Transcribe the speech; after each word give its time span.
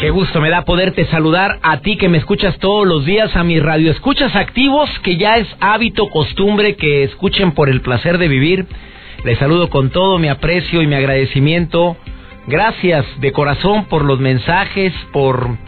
Qué 0.00 0.08
gusto 0.08 0.40
me 0.40 0.48
da 0.48 0.64
poderte 0.64 1.04
saludar 1.08 1.58
a 1.60 1.80
ti 1.82 1.98
que 1.98 2.08
me 2.08 2.16
escuchas 2.16 2.58
todos 2.58 2.86
los 2.86 3.04
días, 3.04 3.36
a 3.36 3.44
mi 3.44 3.60
radio 3.60 3.90
escuchas 3.90 4.34
activos, 4.34 4.88
que 5.00 5.18
ya 5.18 5.36
es 5.36 5.46
hábito, 5.60 6.08
costumbre 6.08 6.74
que 6.76 7.04
escuchen 7.04 7.52
por 7.52 7.68
el 7.68 7.82
placer 7.82 8.16
de 8.16 8.26
vivir. 8.26 8.64
Les 9.24 9.38
saludo 9.38 9.68
con 9.68 9.90
todo 9.90 10.18
mi 10.18 10.28
aprecio 10.28 10.80
y 10.80 10.86
mi 10.86 10.94
agradecimiento. 10.94 11.98
Gracias 12.46 13.04
de 13.20 13.30
corazón 13.32 13.84
por 13.90 14.06
los 14.06 14.20
mensajes, 14.20 14.94
por... 15.12 15.58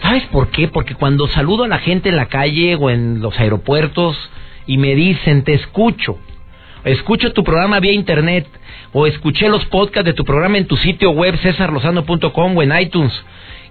¿Sabes 0.00 0.22
por 0.26 0.50
qué? 0.50 0.68
Porque 0.68 0.94
cuando 0.94 1.26
saludo 1.26 1.64
a 1.64 1.68
la 1.68 1.78
gente 1.80 2.10
en 2.10 2.16
la 2.16 2.26
calle 2.26 2.76
o 2.76 2.88
en 2.88 3.20
los 3.20 3.36
aeropuertos 3.40 4.16
y 4.64 4.78
me 4.78 4.94
dicen, 4.94 5.42
te 5.42 5.54
escucho, 5.54 6.18
escucho 6.88 7.32
tu 7.32 7.44
programa 7.44 7.80
vía 7.80 7.92
internet, 7.92 8.46
o 8.92 9.06
escuché 9.06 9.48
los 9.48 9.64
podcasts 9.66 10.06
de 10.06 10.14
tu 10.14 10.24
programa 10.24 10.58
en 10.58 10.66
tu 10.66 10.76
sitio 10.76 11.10
web 11.10 11.36
cesarlosano.com 11.38 12.56
o 12.56 12.62
en 12.62 12.80
iTunes 12.80 13.12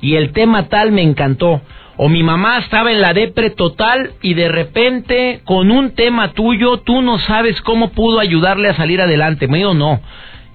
y 0.02 0.16
el 0.16 0.32
tema 0.32 0.70
tal 0.70 0.92
me 0.92 1.02
encantó. 1.02 1.62
O 2.00 2.10
mi 2.10 2.22
mamá 2.22 2.60
estaba 2.60 2.92
en 2.92 3.02
la 3.02 3.14
depre 3.14 3.50
total 3.50 4.12
y 4.22 4.36
de 4.36 4.50
repente 4.50 5.42
con 5.44 5.72
un 5.72 5.96
tema 5.96 6.34
tuyo 6.34 6.78
tú 6.78 7.02
no 7.02 7.18
sabes 7.18 7.60
cómo 7.62 7.90
pudo 7.90 8.20
ayudarle 8.20 8.70
a 8.70 8.76
salir 8.76 9.02
adelante. 9.02 9.48
Me 9.48 9.58
digo, 9.58 9.74
no. 9.74 10.02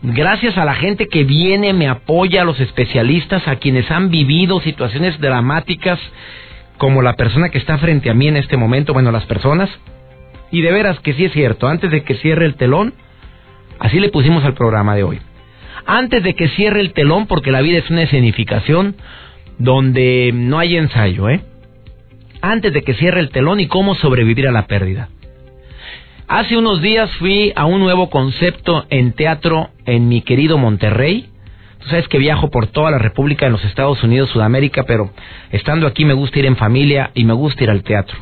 Gracias 0.02 0.56
a 0.56 0.64
la 0.64 0.74
gente 0.74 1.08
que 1.08 1.24
viene, 1.24 1.72
me 1.72 1.88
apoya, 1.88 2.42
a 2.42 2.44
los 2.44 2.60
especialistas, 2.60 3.46
a 3.46 3.56
quienes 3.56 3.90
han 3.90 4.10
vivido 4.10 4.60
situaciones 4.60 5.18
dramáticas, 5.20 5.98
como 6.76 7.02
la 7.02 7.14
persona 7.14 7.50
que 7.50 7.58
está 7.58 7.78
frente 7.78 8.10
a 8.10 8.14
mí 8.14 8.26
en 8.26 8.36
este 8.36 8.56
momento, 8.56 8.92
bueno, 8.92 9.12
las 9.12 9.26
personas. 9.26 9.70
Y 10.52 10.60
de 10.60 10.70
veras 10.70 11.00
que 11.00 11.14
sí 11.14 11.24
es 11.24 11.32
cierto, 11.32 11.66
antes 11.66 11.90
de 11.90 12.04
que 12.04 12.14
cierre 12.14 12.44
el 12.44 12.54
telón, 12.54 12.94
Así 13.82 13.98
le 13.98 14.10
pusimos 14.10 14.44
al 14.44 14.54
programa 14.54 14.94
de 14.94 15.02
hoy. 15.02 15.18
Antes 15.86 16.22
de 16.22 16.34
que 16.34 16.48
cierre 16.50 16.78
el 16.78 16.92
telón, 16.92 17.26
porque 17.26 17.50
la 17.50 17.62
vida 17.62 17.78
es 17.78 17.90
una 17.90 18.02
escenificación 18.02 18.94
donde 19.58 20.30
no 20.32 20.60
hay 20.60 20.76
ensayo, 20.76 21.28
¿eh? 21.28 21.40
Antes 22.40 22.72
de 22.72 22.82
que 22.82 22.94
cierre 22.94 23.18
el 23.18 23.30
telón 23.30 23.58
y 23.58 23.66
cómo 23.66 23.96
sobrevivir 23.96 24.46
a 24.46 24.52
la 24.52 24.68
pérdida. 24.68 25.08
Hace 26.28 26.56
unos 26.56 26.80
días 26.80 27.10
fui 27.16 27.52
a 27.56 27.64
un 27.64 27.80
nuevo 27.80 28.08
concepto 28.08 28.86
en 28.88 29.14
teatro 29.14 29.70
en 29.84 30.08
mi 30.08 30.22
querido 30.22 30.58
Monterrey. 30.58 31.26
Tú 31.80 31.88
sabes 31.88 32.06
que 32.06 32.18
viajo 32.18 32.50
por 32.50 32.68
toda 32.68 32.92
la 32.92 32.98
República 32.98 33.46
en 33.46 33.52
los 33.52 33.64
Estados 33.64 34.00
Unidos, 34.04 34.30
Sudamérica, 34.30 34.84
pero 34.84 35.10
estando 35.50 35.88
aquí 35.88 36.04
me 36.04 36.14
gusta 36.14 36.38
ir 36.38 36.46
en 36.46 36.56
familia 36.56 37.10
y 37.14 37.24
me 37.24 37.32
gusta 37.32 37.64
ir 37.64 37.70
al 37.70 37.82
teatro 37.82 38.16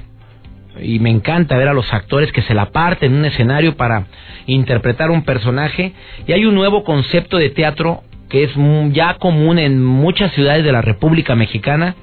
y 0.83 0.99
me 0.99 1.11
encanta 1.11 1.57
ver 1.57 1.69
a 1.69 1.75
los 1.75 1.93
actores 1.93 2.33
que 2.33 2.43
se 2.43 2.55
la 2.55 2.71
parten 2.71 3.13
en 3.13 3.19
un 3.19 3.25
escenario 3.25 3.77
para 3.77 4.07
interpretar 4.47 5.11
un 5.11 5.25
personaje. 5.25 5.93
Y 6.27 6.33
hay 6.33 6.45
un 6.45 6.55
nuevo 6.55 6.85
concepto 6.85 7.39
de 7.39 7.51
teatro 7.51 8.03
que 8.29 8.45
es 8.45 8.51
ya 8.93 9.15
común 9.15 9.59
en 9.59 9.83
muchas 9.83 10.33
ciudades 10.33 10.65
de 10.65 10.73
la 10.73 10.83
República 10.83 11.35
Mexicana. 11.35 11.97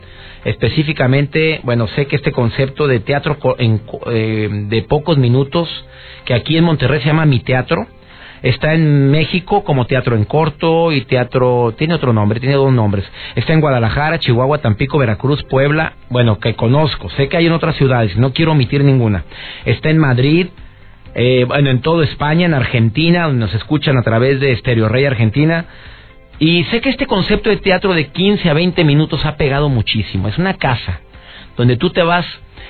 Específicamente 0.46 1.60
bueno 1.64 1.88
sé 1.88 2.06
que 2.06 2.16
este 2.16 2.32
concepto 2.32 2.88
de 2.88 3.00
teatro 3.00 3.38
eh, 3.60 4.50
de 4.70 4.82
pocos 4.84 5.18
minutos 5.18 5.68
que 6.26 6.34
aquí 6.34 6.58
en 6.58 6.64
Monterrey 6.64 7.02
se 7.02 7.08
llama 7.08 7.26
mi 7.26 7.40
teatro 7.40 7.88
Está 8.44 8.74
en 8.74 9.10
México 9.10 9.64
como 9.64 9.86
Teatro 9.86 10.16
en 10.16 10.26
Corto 10.26 10.92
y 10.92 11.02
Teatro... 11.02 11.74
Tiene 11.78 11.96
otro 11.96 12.14
nombre, 12.14 12.40
tiene 12.40 12.56
dos 12.56 12.72
nombres. 12.72 13.06
Está 13.36 13.54
en 13.54 13.62
Guadalajara, 13.62 14.20
Chihuahua, 14.20 14.60
Tampico, 14.60 14.98
Veracruz, 14.98 15.44
Puebla. 15.44 15.94
Bueno, 16.10 16.40
que 16.40 16.56
conozco. 16.56 17.10
Sé 17.12 17.30
que 17.30 17.38
hay 17.38 17.48
en 17.48 17.54
otras 17.54 17.76
ciudades, 17.76 18.16
no 18.18 18.34
quiero 18.34 18.52
omitir 18.52 18.84
ninguna. 18.84 19.24
Está 19.66 19.90
en 19.90 19.98
Madrid, 19.98 20.48
eh, 21.16 21.46
bueno, 21.48 21.70
en 21.70 21.82
toda 21.82 22.04
España, 22.04 22.46
en 22.46 22.54
Argentina, 22.54 23.24
donde 23.24 23.40
nos 23.40 23.54
escuchan 23.54 23.98
a 23.98 24.04
través 24.04 24.40
de 24.40 24.56
Stereo 24.58 24.88
Rey 24.88 25.06
Argentina. 25.06 25.66
Y 26.40 26.64
sé 26.66 26.82
que 26.82 26.90
este 26.90 27.08
concepto 27.08 27.50
de 27.50 27.58
teatro 27.58 27.94
de 27.94 28.08
15 28.10 28.50
a 28.50 28.54
20 28.54 28.84
minutos 28.84 29.26
ha 29.26 29.38
pegado 29.38 29.70
muchísimo. 29.70 30.28
Es 30.28 30.38
una 30.38 30.54
casa 30.54 31.00
donde 31.56 31.78
tú 31.78 31.90
te 31.90 32.04
vas 32.04 32.26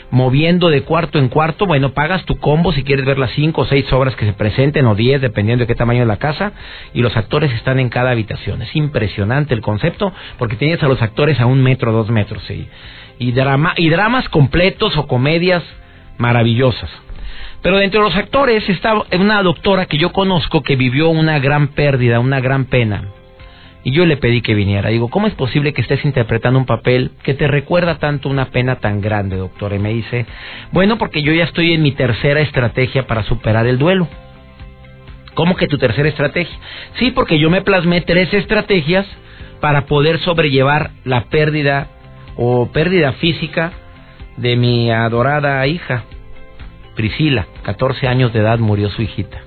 moviendo 0.09 0.69
de 0.69 0.83
cuarto 0.83 1.19
en 1.19 1.29
cuarto, 1.29 1.65
bueno, 1.65 1.93
pagas 1.93 2.23
tu 2.25 2.37
combo 2.37 2.71
si 2.71 2.83
quieres 2.83 3.05
ver 3.05 3.17
las 3.17 3.31
cinco 3.31 3.61
o 3.61 3.65
seis 3.65 3.91
obras 3.91 4.15
que 4.15 4.25
se 4.25 4.33
presenten 4.33 4.85
o 4.85 4.95
diez, 4.95 5.21
dependiendo 5.21 5.63
de 5.63 5.67
qué 5.67 5.75
tamaño 5.75 6.01
es 6.01 6.07
la 6.07 6.17
casa, 6.17 6.53
y 6.93 7.01
los 7.01 7.15
actores 7.17 7.51
están 7.53 7.79
en 7.79 7.89
cada 7.89 8.11
habitación. 8.11 8.61
Es 8.61 8.75
impresionante 8.75 9.53
el 9.53 9.61
concepto 9.61 10.13
porque 10.37 10.55
tienes 10.55 10.81
a 10.83 10.87
los 10.87 11.01
actores 11.01 11.39
a 11.39 11.45
un 11.45 11.61
metro, 11.61 11.91
dos 11.91 12.09
metros, 12.09 12.49
y, 12.49 12.67
y, 13.19 13.31
drama, 13.31 13.73
y 13.75 13.89
dramas 13.89 14.29
completos 14.29 14.97
o 14.97 15.07
comedias 15.07 15.63
maravillosas. 16.17 16.89
Pero 17.61 17.77
dentro 17.77 18.01
de 18.01 18.09
los 18.09 18.15
actores 18.15 18.67
está 18.69 18.93
una 19.13 19.41
doctora 19.43 19.87
que 19.87 19.97
yo 19.97 20.11
conozco 20.11 20.61
que 20.61 20.75
vivió 20.75 21.09
una 21.09 21.39
gran 21.39 21.69
pérdida, 21.69 22.19
una 22.19 22.39
gran 22.39 22.65
pena. 22.65 23.09
Y 23.83 23.91
yo 23.91 24.05
le 24.05 24.17
pedí 24.17 24.41
que 24.41 24.53
viniera. 24.53 24.89
Digo, 24.89 25.09
¿cómo 25.09 25.27
es 25.27 25.33
posible 25.33 25.73
que 25.73 25.81
estés 25.81 26.03
interpretando 26.03 26.59
un 26.59 26.65
papel 26.65 27.11
que 27.23 27.33
te 27.33 27.47
recuerda 27.47 27.99
tanto 27.99 28.27
una 28.27 28.45
pena 28.45 28.77
tan 28.77 29.01
grande, 29.01 29.37
doctor? 29.37 29.73
Y 29.73 29.79
me 29.79 29.93
dice, 29.93 30.25
bueno, 30.71 30.97
porque 30.97 31.21
yo 31.21 31.31
ya 31.31 31.45
estoy 31.45 31.73
en 31.73 31.83
mi 31.83 31.91
tercera 31.91 32.41
estrategia 32.41 33.07
para 33.07 33.23
superar 33.23 33.65
el 33.67 33.77
duelo. 33.77 34.07
¿Cómo 35.35 35.55
que 35.55 35.67
tu 35.67 35.77
tercera 35.77 36.09
estrategia? 36.09 36.57
Sí, 36.97 37.11
porque 37.11 37.39
yo 37.39 37.49
me 37.49 37.61
plasmé 37.61 38.01
tres 38.01 38.33
estrategias 38.33 39.05
para 39.61 39.85
poder 39.85 40.19
sobrellevar 40.19 40.91
la 41.03 41.25
pérdida 41.25 41.87
o 42.35 42.71
pérdida 42.71 43.13
física 43.13 43.71
de 44.37 44.55
mi 44.55 44.91
adorada 44.91 45.65
hija, 45.67 46.03
Priscila. 46.95 47.47
14 47.63 48.07
años 48.07 48.33
de 48.33 48.39
edad 48.39 48.59
murió 48.59 48.89
su 48.89 49.01
hijita. 49.01 49.39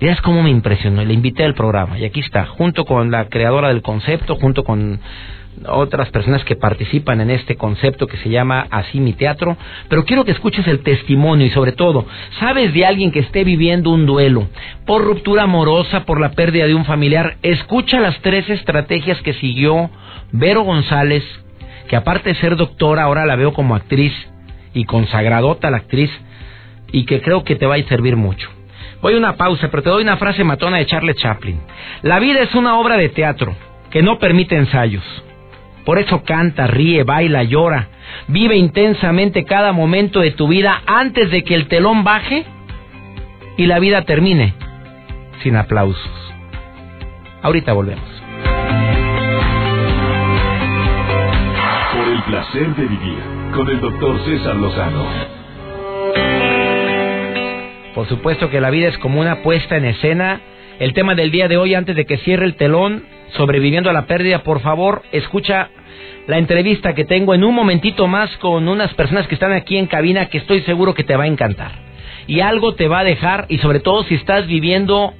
Veas 0.00 0.20
cómo 0.20 0.42
me 0.42 0.50
impresionó. 0.50 1.04
Le 1.04 1.14
invité 1.14 1.44
al 1.44 1.54
programa 1.54 1.98
y 1.98 2.04
aquí 2.04 2.20
está, 2.20 2.46
junto 2.46 2.84
con 2.84 3.10
la 3.10 3.28
creadora 3.28 3.68
del 3.68 3.82
concepto, 3.82 4.34
junto 4.36 4.64
con 4.64 5.00
otras 5.68 6.10
personas 6.10 6.44
que 6.44 6.56
participan 6.56 7.20
en 7.20 7.30
este 7.30 7.56
concepto 7.56 8.06
que 8.06 8.16
se 8.18 8.28
llama 8.28 8.66
Así 8.70 9.00
mi 9.00 9.12
teatro, 9.12 9.56
pero 9.88 10.04
quiero 10.04 10.24
que 10.24 10.32
escuches 10.32 10.66
el 10.66 10.82
testimonio 10.82 11.46
y 11.46 11.50
sobre 11.50 11.72
todo, 11.72 12.06
¿sabes 12.40 12.74
de 12.74 12.84
alguien 12.84 13.12
que 13.12 13.20
esté 13.20 13.44
viviendo 13.44 13.90
un 13.90 14.06
duelo 14.06 14.48
por 14.84 15.04
ruptura 15.04 15.44
amorosa, 15.44 16.04
por 16.04 16.20
la 16.20 16.32
pérdida 16.32 16.66
de 16.66 16.74
un 16.74 16.84
familiar? 16.84 17.36
Escucha 17.42 18.00
las 18.00 18.18
tres 18.20 18.48
estrategias 18.50 19.20
que 19.22 19.34
siguió 19.34 19.90
Vero 20.32 20.62
González, 20.62 21.22
que 21.88 21.96
aparte 21.96 22.30
de 22.30 22.40
ser 22.40 22.56
doctora, 22.56 23.04
ahora 23.04 23.26
la 23.26 23.36
veo 23.36 23.52
como 23.52 23.74
actriz 23.74 24.12
y 24.72 24.84
consagradota 24.84 25.70
la 25.70 25.78
actriz 25.78 26.10
y 26.90 27.04
que 27.04 27.20
creo 27.20 27.44
que 27.44 27.56
te 27.56 27.66
va 27.66 27.76
a 27.76 27.82
servir 27.84 28.16
mucho. 28.16 28.50
Voy 29.04 29.12
a 29.12 29.18
una 29.18 29.36
pausa, 29.36 29.68
pero 29.70 29.82
te 29.82 29.90
doy 29.90 30.02
una 30.02 30.16
frase 30.16 30.44
matona 30.44 30.78
de 30.78 30.86
Charles 30.86 31.16
Chaplin. 31.16 31.60
La 32.00 32.18
vida 32.20 32.40
es 32.40 32.54
una 32.54 32.78
obra 32.78 32.96
de 32.96 33.10
teatro 33.10 33.54
que 33.90 34.02
no 34.02 34.18
permite 34.18 34.56
ensayos. 34.56 35.04
Por 35.84 35.98
eso 35.98 36.22
canta, 36.24 36.66
ríe, 36.66 37.02
baila, 37.02 37.42
llora. 37.42 37.88
Vive 38.28 38.56
intensamente 38.56 39.44
cada 39.44 39.72
momento 39.72 40.20
de 40.20 40.30
tu 40.30 40.48
vida 40.48 40.80
antes 40.86 41.30
de 41.30 41.44
que 41.44 41.54
el 41.54 41.68
telón 41.68 42.02
baje 42.02 42.46
y 43.58 43.66
la 43.66 43.78
vida 43.78 44.06
termine 44.06 44.54
sin 45.42 45.56
aplausos. 45.56 46.32
Ahorita 47.42 47.74
volvemos. 47.74 48.08
Por 51.92 52.08
el 52.08 52.22
placer 52.22 52.74
de 52.74 52.86
vivir 52.86 53.18
con 53.54 53.68
el 53.68 53.82
doctor 53.82 54.18
César 54.24 54.56
Lozano. 54.56 55.43
Por 57.94 58.08
supuesto 58.08 58.50
que 58.50 58.60
la 58.60 58.70
vida 58.70 58.88
es 58.88 58.98
como 58.98 59.20
una 59.20 59.42
puesta 59.42 59.76
en 59.76 59.84
escena. 59.84 60.40
El 60.80 60.92
tema 60.94 61.14
del 61.14 61.30
día 61.30 61.46
de 61.46 61.56
hoy, 61.56 61.74
antes 61.74 61.94
de 61.94 62.04
que 62.04 62.18
cierre 62.18 62.44
el 62.44 62.56
telón, 62.56 63.04
sobreviviendo 63.36 63.88
a 63.88 63.92
la 63.92 64.06
pérdida, 64.06 64.42
por 64.42 64.60
favor, 64.60 65.02
escucha 65.12 65.70
la 66.26 66.38
entrevista 66.38 66.94
que 66.94 67.04
tengo 67.04 67.34
en 67.34 67.44
un 67.44 67.54
momentito 67.54 68.08
más 68.08 68.36
con 68.38 68.66
unas 68.66 68.92
personas 68.94 69.28
que 69.28 69.34
están 69.34 69.52
aquí 69.52 69.76
en 69.76 69.86
cabina 69.86 70.26
que 70.26 70.38
estoy 70.38 70.62
seguro 70.62 70.94
que 70.94 71.04
te 71.04 71.14
va 71.14 71.24
a 71.24 71.28
encantar. 71.28 71.70
Y 72.26 72.40
algo 72.40 72.74
te 72.74 72.88
va 72.88 73.00
a 73.00 73.04
dejar, 73.04 73.46
y 73.48 73.58
sobre 73.58 73.78
todo 73.78 74.02
si 74.04 74.16
estás 74.16 74.48
viviendo 74.48 75.14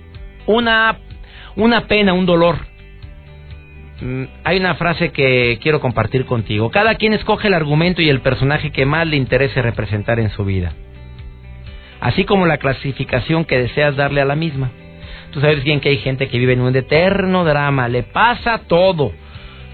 una, 0.47 0.99
una 1.55 1.83
pena, 1.83 2.13
un 2.13 2.27
dolor. 2.27 2.57
Mm, 4.01 4.25
hay 4.43 4.59
una 4.59 4.75
frase 4.75 5.13
que 5.13 5.61
quiero 5.63 5.79
compartir 5.79 6.25
contigo. 6.25 6.71
Cada 6.71 6.97
quien 6.97 7.13
escoge 7.13 7.47
el 7.47 7.55
argumento 7.55 8.03
y 8.03 8.09
el 8.09 8.21
personaje 8.21 8.73
que 8.73 8.85
más 8.85 9.07
le 9.07 9.17
interese 9.17 9.63
representar 9.63 10.19
en 10.19 10.31
su 10.31 10.45
vida 10.45 10.73
así 12.05 12.25
como 12.25 12.45
la 12.45 12.59
clasificación 12.59 13.47
que 13.47 13.59
deseas 13.59 13.97
darle 13.97 14.21
a 14.21 14.27
la 14.27 14.37
misma. 14.37 14.71
Tú 15.33 15.41
sabes 15.41 15.65
bien 15.65 15.81
que 15.81 15.89
hay 15.89 15.97
gente 15.97 16.29
que 16.29 16.39
vive 16.39 16.53
en 16.53 16.61
un 16.61 16.77
eterno 16.77 17.45
drama, 17.45 17.89
le 17.89 18.03
pasa 18.03 18.61
todo. 18.69 19.13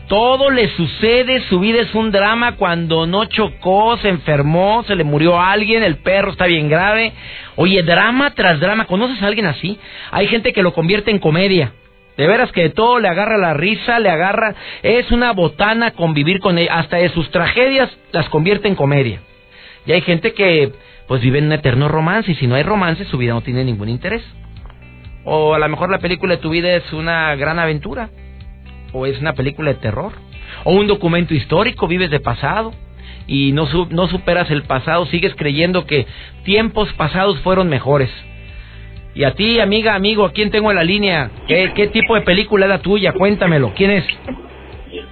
Todo 0.06 0.48
le 0.48 0.68
sucede, 0.76 1.42
su 1.48 1.58
vida 1.58 1.80
es 1.80 1.92
un 1.92 2.12
drama 2.12 2.54
cuando 2.54 3.04
no 3.08 3.24
chocó, 3.24 3.96
se 3.96 4.08
enfermó, 4.08 4.84
se 4.86 4.94
le 4.94 5.02
murió 5.02 5.40
alguien, 5.40 5.82
el 5.82 5.96
perro 5.96 6.30
está 6.30 6.46
bien 6.46 6.68
grave. 6.68 7.12
Oye, 7.56 7.82
drama 7.82 8.30
tras 8.30 8.60
drama, 8.60 8.84
¿conoces 8.84 9.20
a 9.22 9.26
alguien 9.26 9.46
así? 9.46 9.76
Hay 10.12 10.28
gente 10.28 10.52
que 10.52 10.62
lo 10.62 10.72
convierte 10.72 11.10
en 11.10 11.18
comedia. 11.18 11.72
De 12.16 12.28
veras 12.28 12.52
que 12.52 12.62
de 12.62 12.70
todo 12.70 13.00
le 13.00 13.08
agarra 13.08 13.38
la 13.38 13.54
risa, 13.54 13.98
le 13.98 14.10
agarra... 14.10 14.54
Es 14.82 15.10
una 15.10 15.32
botana 15.32 15.92
convivir 15.92 16.38
con 16.38 16.58
ella. 16.58 16.74
Hasta 16.74 16.98
de 16.98 17.08
sus 17.08 17.30
tragedias 17.30 17.90
las 18.12 18.28
convierte 18.28 18.68
en 18.68 18.76
comedia. 18.76 19.20
Y 19.86 19.92
hay 19.92 20.02
gente 20.02 20.32
que 20.32 20.72
pues 21.10 21.22
vive 21.22 21.40
en 21.40 21.46
un 21.46 21.52
eterno 21.52 21.88
romance 21.88 22.30
y 22.30 22.36
si 22.36 22.46
no 22.46 22.54
hay 22.54 22.62
romance 22.62 23.04
su 23.06 23.18
vida 23.18 23.32
no 23.32 23.40
tiene 23.40 23.64
ningún 23.64 23.88
interés. 23.88 24.22
O 25.24 25.54
a 25.54 25.58
lo 25.58 25.68
mejor 25.68 25.90
la 25.90 25.98
película 25.98 26.36
de 26.36 26.40
tu 26.40 26.50
vida 26.50 26.72
es 26.76 26.92
una 26.92 27.34
gran 27.34 27.58
aventura. 27.58 28.10
O 28.92 29.06
es 29.06 29.18
una 29.20 29.32
película 29.32 29.72
de 29.72 29.80
terror. 29.80 30.12
O 30.62 30.72
un 30.72 30.86
documento 30.86 31.34
histórico, 31.34 31.88
vives 31.88 32.10
de 32.10 32.20
pasado. 32.20 32.72
Y 33.26 33.50
no, 33.50 33.66
no 33.90 34.06
superas 34.06 34.52
el 34.52 34.62
pasado, 34.62 35.04
sigues 35.06 35.34
creyendo 35.34 35.84
que 35.84 36.06
tiempos 36.44 36.92
pasados 36.92 37.40
fueron 37.40 37.68
mejores. 37.68 38.10
Y 39.12 39.24
a 39.24 39.34
ti, 39.34 39.58
amiga, 39.58 39.96
amigo, 39.96 40.24
¿a 40.24 40.32
quién 40.32 40.52
tengo 40.52 40.70
en 40.70 40.76
la 40.76 40.84
línea? 40.84 41.32
¿Qué, 41.48 41.72
qué 41.74 41.88
tipo 41.88 42.14
de 42.14 42.20
película 42.20 42.66
es 42.66 42.70
la 42.70 42.82
tuya? 42.82 43.14
Cuéntamelo. 43.14 43.72
¿Quién 43.74 43.90
es? 43.90 44.04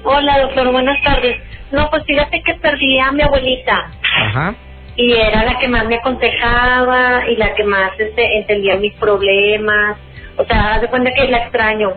Hola, 0.04 0.42
doctor. 0.42 0.70
Buenas 0.70 1.02
tardes. 1.02 1.42
No, 1.72 1.90
pues 1.90 2.04
fíjate 2.04 2.40
que 2.46 2.54
perdí 2.54 3.00
a 3.00 3.10
mi 3.10 3.22
abuelita. 3.22 3.90
Ajá. 4.22 4.54
Y 4.98 5.12
era 5.12 5.44
la 5.44 5.58
que 5.58 5.68
más 5.68 5.86
me 5.86 5.94
aconsejaba 5.94 7.28
y 7.28 7.36
la 7.36 7.54
que 7.54 7.62
más 7.62 7.92
este, 7.98 8.38
entendía 8.38 8.76
mis 8.76 8.92
problemas. 8.94 9.96
O 10.36 10.44
sea, 10.44 10.74
haz 10.74 10.80
de 10.82 10.88
cuenta 10.88 11.12
que 11.14 11.28
la 11.28 11.38
extraño. 11.38 11.92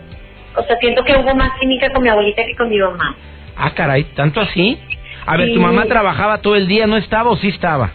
O 0.56 0.64
sea, 0.64 0.78
siento 0.78 1.04
que 1.04 1.16
hubo 1.18 1.34
más 1.34 1.60
química 1.60 1.90
con 1.90 2.04
mi 2.04 2.10
abuelita 2.10 2.46
que 2.46 2.56
con 2.56 2.70
mi 2.70 2.78
mamá. 2.78 3.16
Ah, 3.58 3.72
caray, 3.72 4.04
¿tanto 4.16 4.40
así? 4.40 4.80
A 5.26 5.36
ver, 5.36 5.52
¿tu 5.52 5.60
mamá 5.60 5.86
trabajaba 5.86 6.42
todo 6.42 6.56
el 6.56 6.68
día? 6.68 6.86
¿No 6.86 6.96
estaba 6.98 7.32
o 7.32 7.38
sí 7.38 7.48
estaba? 7.48 7.92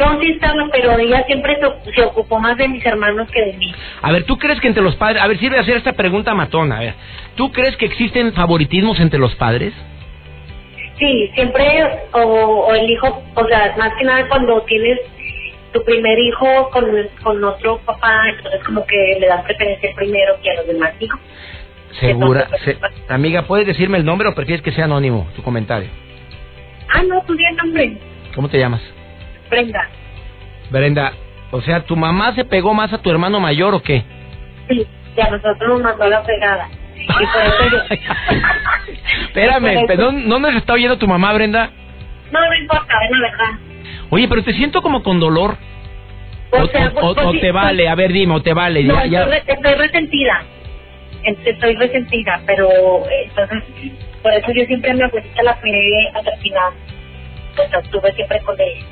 No, 0.00 0.20
sí 0.20 0.30
estaba, 0.30 0.68
pero 0.72 0.98
ella 0.98 1.24
siempre 1.26 1.56
se, 1.94 2.02
ocupó 2.02 2.40
más 2.40 2.56
de 2.56 2.68
mis 2.68 2.84
hermanos 2.84 3.28
que 3.30 3.40
de 3.40 3.52
mí. 3.54 3.72
A 4.02 4.12
ver, 4.12 4.24
¿tú 4.24 4.36
crees 4.36 4.60
que 4.60 4.68
entre 4.68 4.82
los 4.82 4.96
padres... 4.96 5.22
A 5.22 5.26
ver, 5.26 5.38
sirve 5.38 5.58
hacer 5.58 5.76
esta 5.76 5.92
pregunta 5.92 6.34
matona. 6.34 6.78
A 6.78 6.80
ver, 6.80 6.94
¿tú 7.36 7.50
crees 7.52 7.76
que 7.76 7.86
existen 7.86 8.32
favoritismos 8.32 8.98
entre 9.00 9.18
los 9.18 9.34
padres? 9.36 9.72
Sí, 10.98 11.30
siempre, 11.34 11.64
o, 12.12 12.18
o 12.18 12.74
el 12.74 12.90
hijo, 12.90 13.22
o 13.34 13.46
sea, 13.46 13.74
más 13.78 13.92
que 13.98 14.04
nada 14.04 14.28
cuando 14.28 14.60
tienes 14.62 14.98
tu 15.72 15.82
primer 15.84 16.18
hijo 16.18 16.70
con, 16.70 16.84
con 17.22 17.44
otro 17.44 17.78
papá, 17.84 18.28
entonces 18.30 18.62
como 18.64 18.84
que 18.86 19.16
le 19.20 19.26
das 19.26 19.44
preferencia 19.44 19.90
primero 19.94 20.34
que 20.42 20.50
a 20.50 20.54
los 20.54 20.66
demás 20.66 20.92
hijos. 20.98 21.20
Segura. 22.00 22.48
Pues, 22.48 22.78
amiga, 23.08 23.42
¿puedes 23.42 23.66
decirme 23.66 23.98
el 23.98 24.04
nombre 24.04 24.28
o 24.28 24.34
prefieres 24.34 24.62
que 24.62 24.72
sea 24.72 24.84
anónimo 24.84 25.28
tu 25.36 25.42
comentario? 25.42 25.88
Ah, 26.92 27.02
no, 27.02 27.22
tú 27.22 27.34
di 27.34 27.44
el 27.44 27.56
nombre. 27.56 27.98
¿Cómo 28.34 28.48
te 28.48 28.58
llamas? 28.58 28.80
Brenda. 29.50 29.88
Brenda, 30.70 31.12
o 31.50 31.60
sea, 31.62 31.84
¿tu 31.84 31.96
mamá 31.96 32.34
se 32.34 32.44
pegó 32.44 32.74
más 32.74 32.92
a 32.92 32.98
tu 32.98 33.10
hermano 33.10 33.40
mayor 33.40 33.74
o 33.74 33.82
qué? 33.82 34.04
Sí, 34.68 34.86
y 35.16 35.20
a 35.20 35.30
nosotros 35.30 35.68
nos 35.68 35.82
mandó 35.82 36.08
la 36.08 36.22
pegada. 36.22 36.68
Y 36.98 37.06
por 37.06 37.22
eso 37.22 37.68
yo... 37.70 37.78
Espérame, 39.26 39.86
¿no, 39.96 40.12
¿no 40.12 40.38
nos 40.38 40.54
está 40.56 40.74
oyendo 40.74 40.98
tu 40.98 41.06
mamá, 41.06 41.32
Brenda? 41.32 41.70
No, 42.30 42.40
no 42.40 42.54
importa, 42.54 42.94
es 43.04 43.10
la 43.10 43.20
verdad. 43.20 43.58
Oye, 44.10 44.28
pero 44.28 44.42
te 44.42 44.52
siento 44.54 44.82
como 44.82 45.02
con 45.02 45.20
dolor. 45.20 45.56
O, 46.50 46.66
sea, 46.66 46.92
o, 46.94 47.14
pues, 47.14 47.40
te 47.40 47.52
vale, 47.52 47.82
pues, 47.82 47.92
a 47.92 47.94
ver, 47.94 48.12
dime, 48.12 48.34
o 48.34 48.42
te 48.42 48.54
vale. 48.54 48.82
No, 48.82 49.04
ya, 49.04 49.24
Estoy, 49.24 49.74
resentida. 49.74 50.42
Estoy 51.24 51.74
resentida, 51.76 52.40
pero 52.46 52.68
entonces, 53.22 53.62
por 54.22 54.32
eso 54.32 54.52
yo 54.54 54.64
siempre 54.64 54.92
a 54.92 54.94
mi 54.94 55.02
abuelita 55.02 55.42
la 55.42 55.56
fui 55.56 55.72
hasta 56.14 56.30
el 56.30 56.40
final. 56.40 56.72
Pues 57.54 57.68
estuve 57.84 58.12
siempre 58.12 58.40
con 58.40 58.56
ella. 58.58 58.84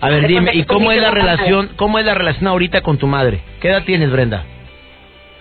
A 0.00 0.10
ver, 0.10 0.26
dime, 0.26 0.50
¿y 0.54 0.64
cómo 0.64 0.90
es 0.92 1.00
la 1.00 1.10
relación, 1.10 1.70
cómo 1.76 1.98
es 1.98 2.06
la 2.06 2.14
relación 2.14 2.46
ahorita 2.46 2.82
con 2.82 2.98
tu 2.98 3.06
madre? 3.06 3.40
¿Qué 3.60 3.68
edad 3.68 3.84
tienes, 3.84 4.10
Brenda? 4.10 4.44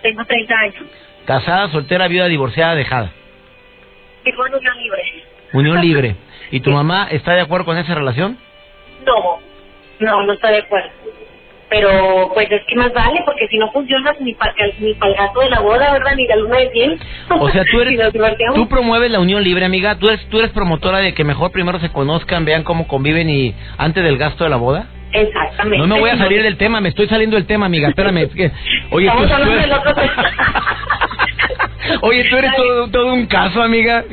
Tengo 0.01 0.25
30 0.25 0.55
años. 0.55 0.83
¿Casada, 1.27 1.69
soltera, 1.71 2.07
viuda, 2.07 2.27
divorciada, 2.27 2.73
dejada? 2.73 3.11
Vivo 4.23 4.47
en 4.47 4.55
unión 4.55 4.77
libre. 4.77 5.03
Unión 5.51 5.81
libre. 5.85 6.15
¿Y 6.51 6.61
tu 6.61 6.71
mamá 6.71 7.09
está 7.11 7.33
de 7.33 7.41
acuerdo 7.41 7.65
con 7.65 7.77
esa 7.77 7.93
relación? 7.93 8.37
No, 9.05 9.39
no, 9.99 10.23
no 10.23 10.33
está 10.33 10.49
de 10.49 10.59
acuerdo. 10.59 10.89
Pero 11.69 12.31
pues 12.33 12.49
es 12.49 12.61
que 12.65 12.77
más 12.77 12.93
vale, 12.93 13.21
porque 13.25 13.45
si 13.49 13.57
no 13.57 13.69
funciona 13.73 14.13
ni 14.21 14.33
para 14.35 14.53
ni 14.79 14.91
el 14.91 15.15
gato 15.15 15.41
de 15.41 15.49
la 15.49 15.59
boda, 15.59 15.91
¿verdad? 15.91 16.15
Ni 16.15 16.25
la 16.25 16.37
luna 16.37 16.59
de 16.59 16.67
piel. 16.67 16.97
O 17.29 17.49
sea, 17.49 17.65
tú, 17.69 17.81
eres, 17.81 17.99
tú 18.55 18.69
promueves 18.69 19.11
la 19.11 19.19
unión 19.19 19.43
libre, 19.43 19.65
amiga. 19.65 19.99
¿Tú 19.99 20.07
eres, 20.07 20.25
¿Tú 20.29 20.39
eres 20.39 20.51
promotora 20.51 20.99
de 20.99 21.13
que 21.13 21.25
mejor 21.25 21.51
primero 21.51 21.77
se 21.81 21.89
conozcan, 21.91 22.45
vean 22.45 22.63
cómo 22.63 22.87
conviven 22.87 23.29
y 23.29 23.53
antes 23.77 24.01
del 24.01 24.17
gasto 24.17 24.45
de 24.45 24.49
la 24.49 24.55
boda? 24.55 24.87
Exactamente. 25.11 25.85
No 25.85 25.93
me 25.93 25.99
voy 25.99 26.09
a 26.09 26.17
salir 26.17 26.41
del 26.41 26.55
tema, 26.55 26.79
me 26.79 26.87
estoy 26.89 27.09
saliendo 27.09 27.35
del 27.35 27.45
tema, 27.45 27.65
amiga. 27.65 27.89
Espérame. 27.89 28.29
Oye, 28.91 29.11
tú, 29.11 29.23
eres... 29.23 29.67
Oye, 32.01 32.23
tú 32.29 32.37
eres 32.37 32.55
todo, 32.55 32.89
todo 32.89 33.13
un 33.13 33.25
caso, 33.27 33.61
amiga. 33.61 34.03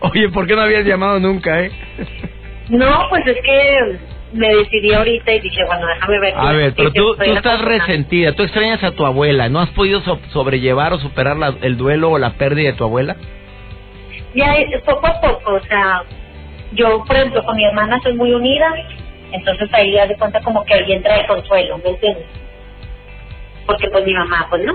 Oye, 0.00 0.28
¿por 0.30 0.46
qué 0.46 0.54
no 0.54 0.62
habías 0.62 0.84
llamado 0.84 1.18
nunca, 1.18 1.62
eh? 1.62 1.72
No, 2.68 3.06
pues 3.10 3.26
es 3.26 3.36
que 3.42 3.98
me 4.32 4.54
decidí 4.54 4.92
ahorita 4.92 5.32
y 5.32 5.40
dije, 5.40 5.64
bueno, 5.66 5.86
déjame 5.86 6.20
ver. 6.20 6.34
A 6.36 6.52
ver, 6.52 6.74
pero 6.74 6.92
tú, 6.92 7.16
tú 7.16 7.32
estás 7.32 7.60
resentida, 7.60 8.32
tú 8.32 8.42
extrañas 8.42 8.82
a 8.82 8.92
tu 8.92 9.04
abuela, 9.04 9.48
¿no 9.48 9.60
has 9.60 9.70
podido 9.70 10.00
sobrellevar 10.32 10.92
o 10.92 10.98
superar 10.98 11.36
el 11.62 11.76
duelo 11.76 12.10
o 12.10 12.18
la 12.18 12.34
pérdida 12.34 12.70
de 12.70 12.76
tu 12.76 12.84
abuela? 12.84 13.16
Ya, 14.34 14.54
poco 14.86 15.06
a 15.06 15.20
poco, 15.20 15.54
o 15.54 15.60
sea, 15.60 16.04
yo, 16.72 17.04
por 17.04 17.16
ejemplo, 17.16 17.44
con 17.44 17.56
mi 17.56 17.64
hermana 17.64 18.00
soy 18.02 18.14
muy 18.14 18.32
unida, 18.32 18.72
entonces 19.30 19.68
ahí 19.74 19.92
ya 19.92 20.06
de 20.06 20.16
cuenta 20.16 20.40
como 20.40 20.64
que 20.64 20.74
ahí 20.74 20.92
entra 20.92 21.20
el 21.20 21.26
consuelo, 21.26 21.78
¿me 21.78 21.90
entiendes? 21.90 22.26
Porque 23.66 23.88
pues 23.90 24.04
mi 24.04 24.14
mamá, 24.14 24.46
pues 24.48 24.64
no. 24.64 24.72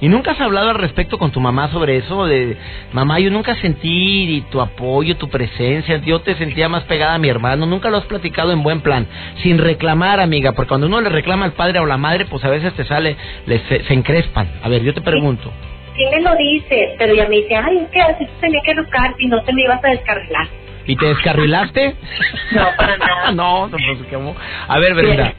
¿Y 0.00 0.08
nunca 0.08 0.30
has 0.30 0.40
hablado 0.40 0.70
al 0.70 0.76
respecto 0.76 1.18
con 1.18 1.30
tu 1.30 1.40
mamá 1.40 1.68
sobre 1.68 1.98
eso? 1.98 2.24
De, 2.24 2.56
mamá, 2.92 3.20
yo 3.20 3.30
nunca 3.30 3.54
sentí 3.56 4.42
tu 4.50 4.60
apoyo, 4.60 5.16
tu 5.16 5.28
presencia, 5.28 5.98
yo 5.98 6.20
te 6.20 6.34
sentía 6.36 6.70
más 6.70 6.84
pegada 6.84 7.14
a 7.14 7.18
mi 7.18 7.28
hermano, 7.28 7.66
nunca 7.66 7.90
lo 7.90 7.98
has 7.98 8.06
platicado 8.06 8.52
en 8.52 8.62
buen 8.62 8.80
plan, 8.80 9.06
sin 9.42 9.58
reclamar, 9.58 10.18
amiga, 10.20 10.52
porque 10.52 10.70
cuando 10.70 10.86
uno 10.86 11.02
le 11.02 11.10
reclama 11.10 11.44
al 11.44 11.52
padre 11.52 11.80
o 11.80 11.86
la 11.86 11.98
madre, 11.98 12.24
pues 12.24 12.42
a 12.44 12.48
veces 12.48 12.72
te 12.72 12.84
sale, 12.84 13.16
se, 13.46 13.92
encrespan. 13.92 14.48
A 14.62 14.70
ver, 14.70 14.82
yo 14.82 14.94
te 14.94 15.02
pregunto. 15.02 15.52
Sí, 15.94 16.04
me 16.10 16.22
lo 16.22 16.34
dice, 16.34 16.94
pero 16.98 17.14
ya 17.14 17.28
me 17.28 17.36
dice, 17.36 17.56
ay, 17.56 17.78
es 17.84 17.90
que 17.90 18.00
así 18.00 18.26
tenía 18.40 18.60
que 18.64 18.70
educar 18.70 19.14
si 19.18 19.26
no 19.26 19.42
te 19.42 19.52
me 19.52 19.62
ibas 19.62 19.84
a 19.84 19.88
descarrilar. 19.88 20.48
¿Y 20.86 20.96
te 20.96 21.06
descarrilaste? 21.06 21.94
no, 22.52 22.68
para 22.78 22.96
nada. 22.96 23.32
no, 23.34 23.68
no, 23.68 23.76
pues, 23.76 23.98
¿cómo? 24.10 24.34
A 24.66 24.78
ver, 24.78 24.94
verdad. 24.94 25.34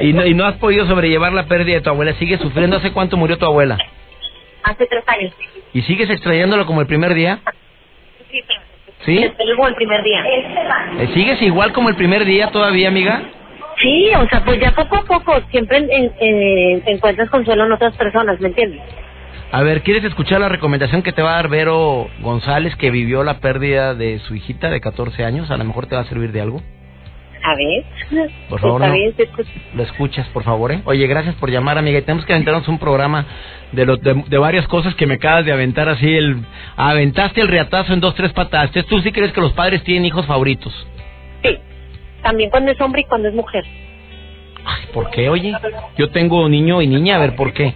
¿Y 0.00 0.14
no, 0.14 0.24
¿Y 0.24 0.32
no 0.32 0.46
has 0.46 0.54
podido 0.54 0.86
sobrellevar 0.86 1.34
la 1.34 1.44
pérdida 1.44 1.74
de 1.76 1.82
tu 1.82 1.90
abuela? 1.90 2.14
¿Sigues 2.14 2.40
sufriendo? 2.40 2.78
¿Hace 2.78 2.92
cuánto 2.92 3.18
murió 3.18 3.36
tu 3.36 3.44
abuela? 3.44 3.76
Hace 4.70 4.86
tres 4.86 5.04
años. 5.06 5.32
¿Y 5.72 5.82
sigues 5.82 6.10
extrayéndolo 6.10 6.66
como 6.66 6.80
el 6.80 6.86
primer 6.86 7.14
día? 7.14 7.40
Sí, 8.30 8.42
¿Sí? 9.04 9.32
como 9.56 9.68
el 9.68 9.74
primer 9.74 10.02
día. 10.02 10.24
¿Eh, 10.26 11.08
¿Sigues 11.14 11.40
igual 11.42 11.72
como 11.72 11.88
el 11.88 11.96
primer 11.96 12.24
día 12.24 12.50
todavía, 12.50 12.88
amiga? 12.88 13.22
Sí, 13.80 14.10
o 14.16 14.28
sea, 14.28 14.44
pues 14.44 14.60
ya 14.60 14.72
poco 14.72 14.96
a 14.96 15.04
poco 15.04 15.40
siempre 15.50 15.78
en, 15.78 16.12
en, 16.18 16.82
encuentras 16.86 17.30
consuelo 17.30 17.64
en 17.66 17.72
otras 17.72 17.96
personas, 17.96 18.40
¿me 18.40 18.48
entiendes? 18.48 18.82
A 19.50 19.62
ver, 19.62 19.82
¿quieres 19.82 20.04
escuchar 20.04 20.40
la 20.40 20.48
recomendación 20.48 21.02
que 21.02 21.12
te 21.12 21.22
va 21.22 21.32
a 21.32 21.36
dar 21.36 21.48
Vero 21.48 22.08
González, 22.20 22.74
que 22.76 22.90
vivió 22.90 23.24
la 23.24 23.40
pérdida 23.40 23.94
de 23.94 24.18
su 24.20 24.34
hijita 24.34 24.68
de 24.68 24.80
14 24.80 25.24
años? 25.24 25.50
A 25.50 25.56
lo 25.56 25.64
mejor 25.64 25.86
te 25.86 25.94
va 25.94 26.02
a 26.02 26.04
servir 26.06 26.32
de 26.32 26.40
algo. 26.40 26.60
A 27.42 27.54
ver. 27.54 28.28
Por 28.48 28.60
favor, 28.60 28.80
no, 28.80 28.94
lo 29.74 29.82
escuchas, 29.82 30.26
por 30.28 30.42
favor, 30.42 30.72
¿eh? 30.72 30.82
Oye, 30.84 31.06
gracias 31.06 31.34
por 31.36 31.50
llamar, 31.50 31.78
amiga. 31.78 31.98
Y 31.98 32.02
tenemos 32.02 32.26
que 32.26 32.32
aventarnos 32.32 32.66
un 32.68 32.78
programa 32.78 33.26
de, 33.72 33.86
lo, 33.86 33.96
de, 33.96 34.38
varias 34.38 34.66
cosas 34.66 34.94
que 34.94 35.06
me 35.06 35.14
acabas 35.14 35.44
de 35.44 35.52
aventar 35.52 35.88
así. 35.88 36.14
el 36.14 36.44
Aventaste 36.76 37.40
el 37.40 37.48
reatazo 37.48 37.92
en 37.92 38.00
dos, 38.00 38.14
tres 38.14 38.32
patadas. 38.32 38.70
¿Tú 38.88 39.00
sí 39.00 39.12
crees 39.12 39.32
que 39.32 39.40
los 39.40 39.52
padres 39.52 39.82
tienen 39.84 40.04
hijos 40.04 40.26
favoritos? 40.26 40.74
Sí. 41.42 41.58
También 42.22 42.50
cuando 42.50 42.72
es 42.72 42.80
hombre 42.80 43.02
y 43.02 43.04
cuando 43.04 43.28
es 43.28 43.34
mujer. 43.34 43.64
Ay, 44.64 44.86
¿por 44.92 45.10
qué, 45.10 45.28
oye? 45.28 45.54
Yo 45.96 46.10
tengo 46.10 46.48
niño 46.48 46.82
y 46.82 46.86
niña, 46.86 47.16
a 47.16 47.18
ver, 47.20 47.36
¿por 47.36 47.52
qué? 47.52 47.74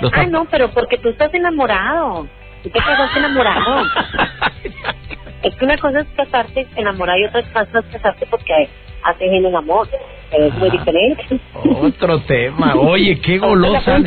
Los 0.00 0.12
ah, 0.14 0.26
no, 0.26 0.46
pero 0.46 0.70
porque 0.70 0.98
tú 0.98 1.10
estás 1.10 1.32
enamorado. 1.34 2.26
Tú 2.62 2.70
te 2.70 2.80
quedaste 2.80 3.18
enamorado. 3.18 3.84
es 5.42 5.54
que 5.54 5.64
una 5.64 5.78
cosa 5.78 6.00
es 6.00 6.06
casarte 6.16 6.66
enamorado 6.76 7.18
y 7.18 7.24
otra 7.24 7.42
cosa 7.52 7.78
es 7.78 7.86
casarte 7.86 8.26
porque 8.26 8.68
hacen 9.06 9.34
en 9.34 9.46
el 9.46 9.54
amor. 9.54 9.88
Pero 10.30 10.46
es 10.46 10.54
muy 10.54 10.70
diferente. 10.70 11.24
Otro 11.54 12.20
tema. 12.26 12.74
Oye, 12.74 13.20
qué 13.20 13.38
golosa. 13.38 13.98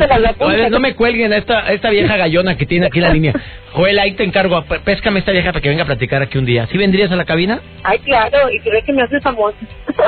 no 0.70 0.80
me 0.80 0.94
cuelguen 0.94 1.32
a 1.32 1.38
esta, 1.38 1.72
esta 1.72 1.88
vieja 1.90 2.16
gallona 2.16 2.56
que 2.56 2.66
tiene 2.66 2.86
aquí 2.86 3.00
la 3.00 3.08
línea. 3.10 3.32
Joel, 3.72 3.98
ahí 3.98 4.12
te 4.12 4.24
encargo. 4.24 4.62
Péscame 4.84 5.20
esta 5.20 5.32
vieja 5.32 5.50
para 5.52 5.62
que 5.62 5.70
venga 5.70 5.84
a 5.84 5.86
platicar 5.86 6.20
aquí 6.20 6.36
un 6.36 6.44
día. 6.44 6.66
¿Sí 6.66 6.76
vendrías 6.76 7.10
a 7.10 7.16
la 7.16 7.24
cabina? 7.24 7.60
Ay, 7.82 7.98
claro. 8.00 8.50
Y 8.50 8.58
ves 8.68 8.84
que 8.84 8.92
me 8.92 9.02
haces 9.02 9.22
famoso. 9.22 9.56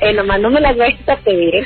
Bueno, 0.00 0.24
más 0.24 0.40
no 0.40 0.50
me 0.50 0.60
las 0.60 0.76
vayas 0.76 1.08
a 1.08 1.16
pedir. 1.18 1.54
¿eh? 1.54 1.64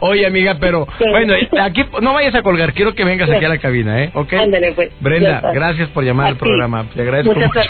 Oye, 0.00 0.26
amiga, 0.26 0.56
pero 0.58 0.88
bueno, 1.10 1.34
aquí 1.60 1.84
no 2.00 2.14
vayas 2.14 2.34
a 2.34 2.40
colgar, 2.40 2.72
quiero 2.72 2.94
que 2.94 3.04
vengas 3.04 3.28
aquí 3.28 3.44
a 3.44 3.48
la 3.50 3.58
cabina, 3.58 4.04
¿eh? 4.04 4.10
¿Ok? 4.14 4.32
Ándale, 4.32 4.72
pues. 4.72 4.90
Brenda, 4.98 5.42
gracias 5.52 5.90
por 5.90 6.02
llamar 6.02 6.28
al 6.28 6.36
programa. 6.38 6.86
Te 6.94 7.02
agradezco 7.02 7.34
Mucha 7.34 7.46
mucho. 7.46 7.60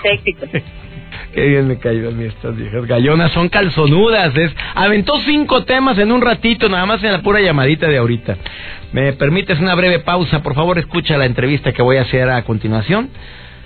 Qué 1.32 1.46
bien 1.46 1.68
me 1.68 1.78
caído 1.78 2.10
a 2.10 2.22
estas 2.22 2.56
viejas 2.56 2.86
gallonas, 2.86 3.32
son 3.32 3.48
calzonudas. 3.48 4.36
Es, 4.36 4.52
aventó 4.74 5.18
cinco 5.20 5.64
temas 5.64 5.98
en 5.98 6.12
un 6.12 6.20
ratito, 6.20 6.68
nada 6.68 6.86
más 6.86 7.02
en 7.04 7.12
la 7.12 7.22
pura 7.22 7.40
llamadita 7.40 7.86
de 7.88 7.98
ahorita. 7.98 8.36
¿Me 8.92 9.12
permites 9.12 9.60
una 9.60 9.74
breve 9.74 10.00
pausa? 10.00 10.42
Por 10.42 10.54
favor, 10.54 10.78
escucha 10.78 11.18
la 11.18 11.26
entrevista 11.26 11.72
que 11.72 11.82
voy 11.82 11.98
a 11.98 12.02
hacer 12.02 12.28
a 12.30 12.42
continuación. 12.44 13.10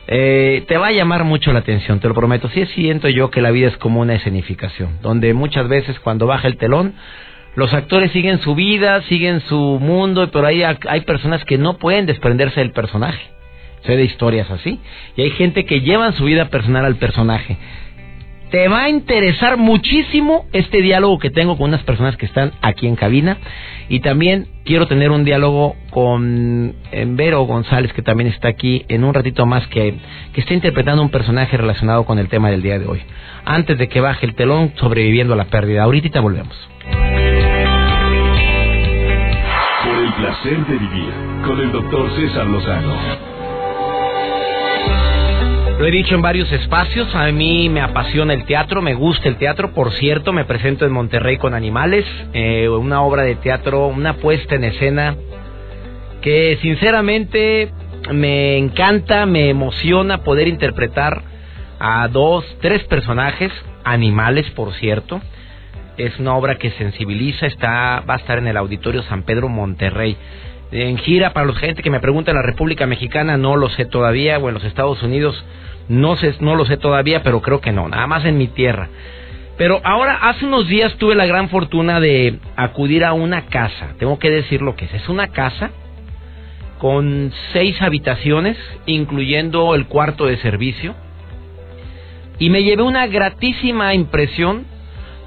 Eh, 0.08 0.64
te 0.66 0.76
va 0.76 0.88
a 0.88 0.92
llamar 0.92 1.24
mucho 1.24 1.52
la 1.52 1.60
atención, 1.60 2.00
te 2.00 2.08
lo 2.08 2.14
prometo. 2.14 2.48
Sí 2.48 2.66
siento 2.66 3.08
yo 3.08 3.30
que 3.30 3.40
la 3.40 3.50
vida 3.50 3.68
es 3.68 3.76
como 3.76 4.00
una 4.00 4.14
escenificación, 4.14 4.98
donde 5.00 5.32
muchas 5.32 5.68
veces 5.68 5.98
cuando 6.00 6.26
baja 6.26 6.48
el 6.48 6.56
telón, 6.56 6.94
los 7.54 7.72
actores 7.72 8.10
siguen 8.12 8.40
su 8.40 8.54
vida, 8.54 9.02
siguen 9.02 9.40
su 9.42 9.78
mundo, 9.80 10.28
pero 10.32 10.46
hay, 10.46 10.62
hay 10.62 11.00
personas 11.02 11.44
que 11.44 11.58
no 11.58 11.78
pueden 11.78 12.06
desprenderse 12.06 12.60
del 12.60 12.72
personaje. 12.72 13.30
Sé 13.84 13.96
de 13.96 14.04
historias 14.04 14.50
así. 14.50 14.78
Y 15.16 15.22
hay 15.22 15.30
gente 15.30 15.64
que 15.64 15.80
llevan 15.80 16.14
su 16.14 16.24
vida 16.24 16.48
personal 16.48 16.84
al 16.84 16.96
personaje. 16.96 17.56
Te 18.52 18.68
va 18.68 18.82
a 18.82 18.88
interesar 18.90 19.56
muchísimo 19.56 20.44
este 20.52 20.82
diálogo 20.82 21.18
que 21.18 21.30
tengo 21.30 21.56
con 21.56 21.70
unas 21.70 21.82
personas 21.84 22.18
que 22.18 22.26
están 22.26 22.52
aquí 22.60 22.86
en 22.86 22.96
cabina. 22.96 23.38
Y 23.88 24.00
también 24.00 24.46
quiero 24.66 24.86
tener 24.86 25.10
un 25.10 25.24
diálogo 25.24 25.74
con 25.90 26.74
eh, 26.92 27.06
Vero 27.08 27.42
González, 27.44 27.94
que 27.94 28.02
también 28.02 28.28
está 28.28 28.48
aquí 28.48 28.84
en 28.88 29.04
un 29.04 29.14
ratito 29.14 29.46
más, 29.46 29.66
que, 29.68 29.94
que 30.34 30.40
está 30.42 30.52
interpretando 30.52 31.02
un 31.02 31.08
personaje 31.08 31.56
relacionado 31.56 32.04
con 32.04 32.18
el 32.18 32.28
tema 32.28 32.50
del 32.50 32.60
día 32.60 32.78
de 32.78 32.86
hoy. 32.86 33.00
Antes 33.46 33.78
de 33.78 33.88
que 33.88 34.02
baje 34.02 34.26
el 34.26 34.34
telón, 34.34 34.74
sobreviviendo 34.76 35.32
a 35.32 35.36
la 35.36 35.46
pérdida. 35.46 35.84
Ahorita 35.84 36.20
volvemos. 36.20 36.54
Por 39.82 39.98
el 39.98 40.12
placer 40.12 40.66
de 40.66 40.76
vivir 40.76 41.12
con 41.46 41.58
el 41.58 41.72
doctor 41.72 42.10
César 42.16 42.46
Lozano. 42.46 43.31
Lo 45.82 45.88
he 45.88 45.90
dicho 45.90 46.14
en 46.14 46.22
varios 46.22 46.52
espacios, 46.52 47.12
a 47.12 47.26
mí 47.32 47.68
me 47.68 47.80
apasiona 47.80 48.34
el 48.34 48.44
teatro, 48.44 48.80
me 48.80 48.94
gusta 48.94 49.28
el 49.28 49.34
teatro, 49.34 49.72
por 49.72 49.90
cierto, 49.94 50.32
me 50.32 50.44
presento 50.44 50.86
en 50.86 50.92
Monterrey 50.92 51.38
con 51.38 51.54
Animales, 51.54 52.06
eh, 52.34 52.68
una 52.68 53.02
obra 53.02 53.24
de 53.24 53.34
teatro, 53.34 53.88
una 53.88 54.14
puesta 54.18 54.54
en 54.54 54.62
escena 54.62 55.16
que 56.20 56.56
sinceramente 56.62 57.72
me 58.12 58.58
encanta, 58.58 59.26
me 59.26 59.48
emociona 59.48 60.18
poder 60.18 60.46
interpretar 60.46 61.24
a 61.80 62.06
dos, 62.06 62.44
tres 62.60 62.84
personajes, 62.84 63.50
animales 63.82 64.48
por 64.52 64.74
cierto. 64.74 65.20
Es 66.02 66.18
una 66.18 66.34
obra 66.34 66.56
que 66.56 66.72
sensibiliza, 66.72 67.46
está, 67.46 68.00
va 68.00 68.14
a 68.14 68.16
estar 68.16 68.36
en 68.38 68.48
el 68.48 68.56
Auditorio 68.56 69.04
San 69.04 69.22
Pedro 69.22 69.48
Monterrey. 69.48 70.16
En 70.72 70.98
gira, 70.98 71.32
para 71.32 71.46
la 71.46 71.54
gente 71.54 71.80
que 71.80 71.90
me 71.90 72.00
pregunta 72.00 72.32
en 72.32 72.38
la 72.38 72.42
República 72.42 72.88
Mexicana, 72.88 73.36
no 73.36 73.54
lo 73.54 73.68
sé 73.68 73.84
todavía, 73.84 74.36
o 74.38 74.48
en 74.48 74.54
los 74.54 74.64
Estados 74.64 75.00
Unidos, 75.04 75.44
no 75.88 76.16
sé, 76.16 76.34
no 76.40 76.56
lo 76.56 76.64
sé 76.64 76.76
todavía, 76.76 77.22
pero 77.22 77.40
creo 77.40 77.60
que 77.60 77.70
no, 77.70 77.88
nada 77.88 78.08
más 78.08 78.24
en 78.24 78.36
mi 78.36 78.48
tierra. 78.48 78.88
Pero 79.56 79.80
ahora, 79.84 80.28
hace 80.28 80.44
unos 80.44 80.66
días 80.66 80.92
tuve 80.96 81.14
la 81.14 81.26
gran 81.26 81.50
fortuna 81.50 82.00
de 82.00 82.40
acudir 82.56 83.04
a 83.04 83.12
una 83.12 83.42
casa, 83.42 83.90
tengo 84.00 84.18
que 84.18 84.30
decir 84.30 84.60
lo 84.60 84.74
que 84.74 84.86
es, 84.86 84.94
es 84.94 85.08
una 85.08 85.28
casa 85.28 85.70
con 86.78 87.30
seis 87.52 87.80
habitaciones, 87.80 88.56
incluyendo 88.86 89.76
el 89.76 89.86
cuarto 89.86 90.26
de 90.26 90.38
servicio, 90.38 90.96
y 92.40 92.50
me 92.50 92.64
llevé 92.64 92.82
una 92.82 93.06
gratísima 93.06 93.94
impresión 93.94 94.71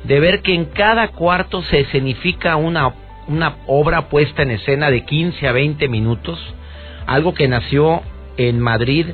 de 0.08 0.20
ver 0.20 0.42
que 0.42 0.54
en 0.54 0.66
cada 0.66 1.10
cuarto 1.10 1.64
se 1.64 1.82
escenifica 1.82 2.56
una, 2.56 2.94
una 3.28 3.56
obra 3.68 4.10
puesta 4.10 4.44
en 4.44 4.52
escena 4.52 4.92
de 4.92 5.04
15 5.04 5.48
a 5.48 5.52
20 5.52 5.88
minutos, 5.88 6.40
algo 7.08 7.34
que 7.34 7.48
nació 7.48 8.02
en 8.38 8.60
Madrid 8.60 9.08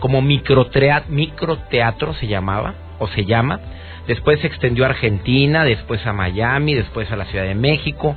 como 0.00 0.20
microteatro, 0.20 1.10
microteatro 1.10 2.14
se 2.14 2.26
llamaba 2.26 2.74
o 2.98 3.08
se 3.08 3.24
llama. 3.24 3.60
Después 4.06 4.40
se 4.40 4.46
extendió 4.46 4.84
a 4.84 4.88
Argentina, 4.88 5.64
después 5.64 6.04
a 6.06 6.12
Miami, 6.12 6.74
después 6.74 7.10
a 7.10 7.16
la 7.16 7.24
Ciudad 7.24 7.44
de 7.44 7.54
México, 7.54 8.14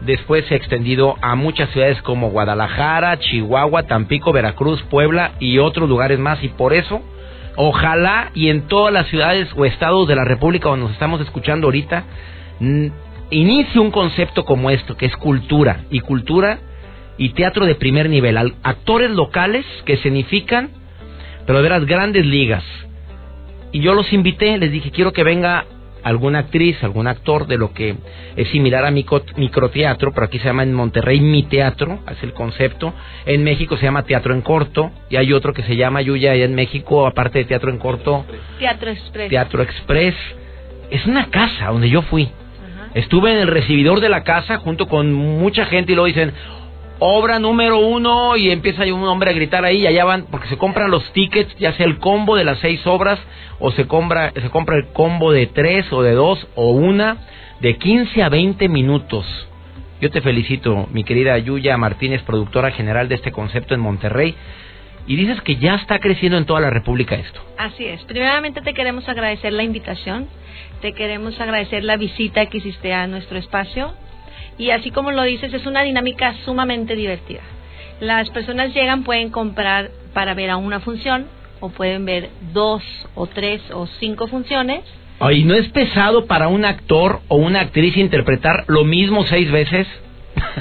después 0.00 0.44
se 0.46 0.54
ha 0.54 0.56
extendido 0.56 1.16
a 1.20 1.36
muchas 1.36 1.70
ciudades 1.70 2.02
como 2.02 2.30
Guadalajara, 2.30 3.18
Chihuahua, 3.20 3.84
Tampico, 3.84 4.32
Veracruz, 4.32 4.82
Puebla 4.90 5.32
y 5.38 5.58
otros 5.58 5.88
lugares 5.88 6.18
más. 6.18 6.42
Y 6.42 6.48
por 6.48 6.72
eso, 6.72 7.00
ojalá 7.56 8.30
y 8.34 8.48
en 8.48 8.68
todas 8.68 8.92
las 8.92 9.06
ciudades 9.08 9.48
o 9.56 9.64
estados 9.64 10.06
de 10.08 10.16
la 10.16 10.24
República 10.24 10.68
donde 10.68 10.84
nos 10.84 10.92
estamos 10.92 11.20
escuchando 11.20 11.66
ahorita, 11.66 12.04
inicie 13.30 13.80
un 13.80 13.90
concepto 13.90 14.44
como 14.44 14.70
esto, 14.70 14.96
que 14.96 15.06
es 15.06 15.16
cultura. 15.16 15.84
Y 15.90 16.00
cultura 16.00 16.58
y 17.18 17.30
teatro 17.30 17.66
de 17.66 17.74
primer 17.74 18.08
nivel. 18.08 18.36
Actores 18.62 19.10
locales 19.10 19.66
que 19.84 19.96
significan 19.98 20.70
pero 21.46 21.62
de 21.62 21.68
las 21.68 21.84
grandes 21.84 22.24
ligas. 22.24 22.62
Y 23.72 23.80
yo 23.80 23.94
los 23.94 24.12
invité, 24.12 24.56
les 24.58 24.70
dije, 24.70 24.92
quiero 24.92 25.12
que 25.12 25.24
venga 25.24 25.64
alguna 26.02 26.40
actriz, 26.40 26.82
algún 26.82 27.06
actor 27.06 27.46
de 27.46 27.58
lo 27.58 27.72
que 27.72 27.96
es 28.36 28.48
similar 28.48 28.84
a 28.84 28.90
micro, 28.90 29.22
microteatro, 29.36 30.12
pero 30.12 30.26
aquí 30.26 30.38
se 30.38 30.46
llama 30.46 30.62
en 30.62 30.72
Monterrey 30.72 31.20
mi 31.20 31.42
teatro, 31.44 32.00
es 32.10 32.22
el 32.22 32.32
concepto. 32.32 32.92
En 33.26 33.44
México 33.44 33.76
se 33.76 33.84
llama 33.84 34.04
teatro 34.04 34.34
en 34.34 34.42
corto 34.42 34.90
y 35.08 35.16
hay 35.16 35.32
otro 35.32 35.52
que 35.52 35.62
se 35.62 35.76
llama 35.76 36.02
Yuya 36.02 36.32
allá 36.32 36.44
en 36.44 36.54
México, 36.54 37.06
aparte 37.06 37.40
de 37.40 37.44
teatro 37.44 37.70
en 37.70 37.78
corto. 37.78 38.24
Teatro 38.58 38.90
Express. 38.90 39.28
Teatro 39.30 39.62
Express. 39.62 40.14
Es 40.90 41.06
una 41.06 41.26
casa 41.26 41.66
donde 41.66 41.88
yo 41.88 42.02
fui. 42.02 42.30
Estuve 42.94 43.32
en 43.32 43.38
el 43.38 43.48
recibidor 43.48 44.00
de 44.00 44.08
la 44.08 44.24
casa 44.24 44.58
junto 44.58 44.88
con 44.88 45.12
mucha 45.12 45.64
gente 45.66 45.92
y 45.92 45.94
luego 45.94 46.06
dicen, 46.06 46.32
obra 47.00 47.38
número 47.38 47.78
uno 47.78 48.36
y 48.36 48.50
empieza 48.50 48.84
un 48.84 49.04
hombre 49.04 49.30
a 49.30 49.32
gritar 49.32 49.64
ahí 49.64 49.78
y 49.78 49.86
allá 49.86 50.04
van 50.04 50.26
porque 50.30 50.48
se 50.48 50.58
compran 50.58 50.90
los 50.90 51.12
tickets 51.12 51.56
ya 51.58 51.72
sea 51.72 51.86
el 51.86 51.98
combo 51.98 52.36
de 52.36 52.44
las 52.44 52.58
seis 52.58 52.86
obras 52.86 53.18
o 53.58 53.72
se 53.72 53.86
compra 53.86 54.32
se 54.32 54.50
compra 54.50 54.76
el 54.76 54.88
combo 54.88 55.32
de 55.32 55.46
tres 55.46 55.90
o 55.92 56.02
de 56.02 56.12
dos 56.12 56.46
o 56.54 56.72
una 56.72 57.16
de 57.60 57.76
15 57.76 58.22
a 58.22 58.28
20 58.28 58.68
minutos 58.68 59.26
yo 60.00 60.10
te 60.10 60.20
felicito 60.20 60.88
mi 60.92 61.02
querida 61.02 61.38
Yuya 61.38 61.78
Martínez 61.78 62.22
productora 62.22 62.70
general 62.70 63.08
de 63.08 63.14
este 63.14 63.32
concepto 63.32 63.74
en 63.74 63.80
Monterrey 63.80 64.34
y 65.06 65.16
dices 65.16 65.40
que 65.40 65.56
ya 65.56 65.76
está 65.76 65.98
creciendo 65.98 66.36
en 66.36 66.44
toda 66.44 66.60
la 66.60 66.70
República 66.70 67.16
esto. 67.16 67.40
Así 67.58 67.84
es. 67.84 68.00
Primeramente 68.04 68.60
te 68.60 68.74
queremos 68.74 69.08
agradecer 69.08 69.52
la 69.52 69.64
invitación, 69.64 70.28
te 70.82 70.92
queremos 70.92 71.40
agradecer 71.40 71.82
la 71.82 71.96
visita 71.96 72.46
que 72.46 72.58
hiciste 72.58 72.92
a 72.92 73.06
nuestro 73.08 73.38
espacio 73.38 73.92
y 74.60 74.72
así 74.72 74.90
como 74.90 75.10
lo 75.10 75.22
dices, 75.22 75.54
es 75.54 75.64
una 75.64 75.82
dinámica 75.82 76.34
sumamente 76.44 76.94
divertida. 76.94 77.40
Las 77.98 78.28
personas 78.28 78.74
llegan, 78.74 79.04
pueden 79.04 79.30
comprar 79.30 79.90
para 80.12 80.34
ver 80.34 80.50
a 80.50 80.58
una 80.58 80.80
función 80.80 81.26
o 81.60 81.70
pueden 81.70 82.04
ver 82.04 82.28
dos 82.52 82.82
o 83.14 83.26
tres 83.26 83.62
o 83.72 83.86
cinco 83.86 84.26
funciones. 84.26 84.84
¿Y 85.32 85.44
no 85.44 85.54
es 85.54 85.68
pesado 85.68 86.26
para 86.26 86.48
un 86.48 86.66
actor 86.66 87.20
o 87.28 87.36
una 87.36 87.60
actriz 87.60 87.96
interpretar 87.96 88.64
lo 88.66 88.84
mismo 88.84 89.24
seis 89.24 89.50
veces? 89.50 89.86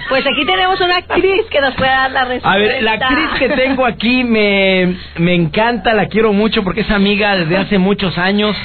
Pues 0.10 0.26
aquí 0.26 0.46
tenemos 0.46 0.80
una 0.82 0.98
actriz 0.98 1.46
que 1.50 1.62
nos 1.62 1.74
puede 1.76 1.90
dar 1.90 2.12
la 2.12 2.26
respuesta. 2.26 2.52
A 2.52 2.58
ver, 2.58 2.84
la 2.84 2.94
actriz 2.94 3.30
que 3.38 3.50
tengo 3.50 3.86
aquí 3.86 4.24
me, 4.24 4.96
me 5.18 5.36
encanta, 5.36 5.94
la 5.94 6.08
quiero 6.08 6.34
mucho 6.34 6.64
porque 6.64 6.82
es 6.82 6.92
amiga 6.92 7.36
desde 7.36 7.58
hace 7.58 7.78
muchos 7.78 8.18
años. 8.18 8.56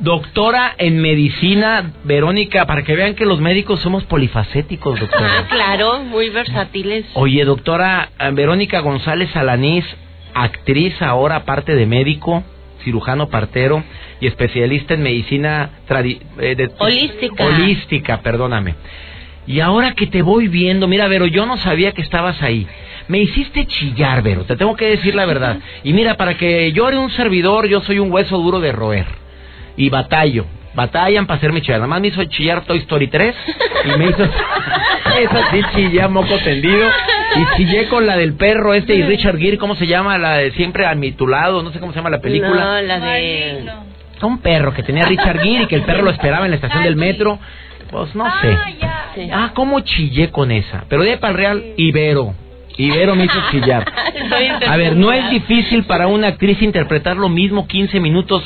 Doctora 0.00 0.74
en 0.78 1.00
medicina, 1.00 1.92
Verónica, 2.04 2.66
para 2.66 2.82
que 2.82 2.94
vean 2.94 3.14
que 3.14 3.24
los 3.26 3.40
médicos 3.40 3.80
somos 3.80 4.04
polifacéticos, 4.04 5.00
doctora. 5.00 5.40
Ah, 5.40 5.46
claro, 5.48 6.04
muy 6.04 6.30
versátiles. 6.30 7.06
Oye, 7.14 7.44
doctora 7.44 8.10
eh, 8.18 8.30
Verónica 8.32 8.80
González 8.80 9.34
Alanís, 9.34 9.84
actriz 10.34 11.00
ahora, 11.02 11.36
aparte 11.36 11.74
de 11.74 11.86
médico, 11.86 12.44
cirujano 12.84 13.28
partero 13.28 13.82
y 14.20 14.26
especialista 14.26 14.94
en 14.94 15.02
medicina 15.02 15.70
eh, 15.88 16.68
holística. 16.78 17.44
Holística, 17.44 18.20
perdóname. 18.22 18.74
Y 19.46 19.60
ahora 19.60 19.94
que 19.94 20.06
te 20.06 20.22
voy 20.22 20.48
viendo, 20.48 20.86
mira, 20.86 21.08
Vero, 21.08 21.26
yo 21.26 21.46
no 21.46 21.56
sabía 21.58 21.92
que 21.92 22.02
estabas 22.02 22.40
ahí. 22.42 22.66
Me 23.08 23.18
hiciste 23.18 23.66
chillar, 23.66 24.22
Vero, 24.22 24.44
te 24.44 24.56
tengo 24.56 24.76
que 24.76 24.86
decir 24.86 25.14
la 25.14 25.26
verdad. 25.26 25.58
Y 25.84 25.92
mira, 25.92 26.16
para 26.16 26.36
que 26.36 26.72
llore 26.72 26.98
un 26.98 27.10
servidor, 27.10 27.66
yo 27.66 27.80
soy 27.80 27.98
un 27.98 28.12
hueso 28.12 28.38
duro 28.38 28.60
de 28.60 28.72
roer. 28.72 29.06
Y 29.76 29.88
batallo. 29.88 30.46
Batallan 30.74 31.26
para 31.26 31.38
hacerme 31.38 31.62
chillar. 31.62 31.78
Nada 31.78 31.88
más 31.88 32.00
me 32.00 32.08
hizo 32.08 32.22
chillar 32.24 32.64
Toy 32.64 32.78
Story 32.78 33.08
3 33.08 33.34
y 33.86 33.98
me 33.98 34.06
hizo... 34.06 34.22
Esa 35.18 35.50
sí 35.50 35.60
chillé 35.74 36.02
a 36.02 36.08
moco 36.08 36.38
tendido. 36.38 36.88
Y 37.36 37.56
chillé 37.56 37.88
con 37.88 38.06
la 38.06 38.16
del 38.16 38.34
perro 38.34 38.74
este 38.74 38.94
y 38.94 39.02
Richard 39.02 39.38
Gere, 39.38 39.58
¿cómo 39.58 39.74
se 39.74 39.86
llama? 39.86 40.18
La 40.18 40.36
de 40.36 40.52
siempre 40.52 40.86
a 40.86 40.94
mi 40.94 41.12
tu 41.12 41.26
lado, 41.26 41.62
no 41.62 41.72
sé 41.72 41.80
cómo 41.80 41.92
se 41.92 41.98
llama 41.98 42.10
la 42.10 42.20
película. 42.20 42.64
No, 42.64 42.82
la 42.82 43.00
de... 43.00 43.64
Un 44.22 44.38
perro 44.38 44.74
que 44.74 44.82
tenía 44.82 45.06
Richard 45.06 45.40
Gere 45.40 45.62
y 45.62 45.66
que 45.66 45.76
el 45.76 45.82
perro 45.82 46.02
lo 46.02 46.10
esperaba 46.10 46.44
en 46.44 46.50
la 46.52 46.56
estación 46.56 46.84
del 46.84 46.96
metro. 46.96 47.38
Pues 47.90 48.14
no 48.14 48.24
sé. 48.40 48.56
Ah, 49.32 49.50
cómo 49.54 49.80
chillé 49.80 50.30
con 50.30 50.50
esa. 50.50 50.84
Pero 50.88 51.02
de 51.02 51.18
para 51.18 51.32
el 51.32 51.36
real, 51.36 51.64
Ibero. 51.76 52.34
Ibero 52.76 53.14
me 53.14 53.24
hizo 53.24 53.38
chillar. 53.50 53.84
A 54.68 54.76
ver, 54.76 54.96
¿no 54.96 55.12
es 55.12 55.30
difícil 55.30 55.84
para 55.84 56.06
una 56.06 56.28
actriz 56.28 56.62
interpretar 56.62 57.16
lo 57.16 57.28
mismo 57.28 57.66
15 57.66 58.00
minutos 58.00 58.42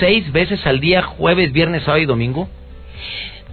seis 0.00 0.30
veces 0.32 0.66
al 0.66 0.80
día, 0.80 1.02
jueves, 1.02 1.52
viernes, 1.52 1.82
sábado 1.82 2.02
y 2.02 2.06
domingo? 2.06 2.48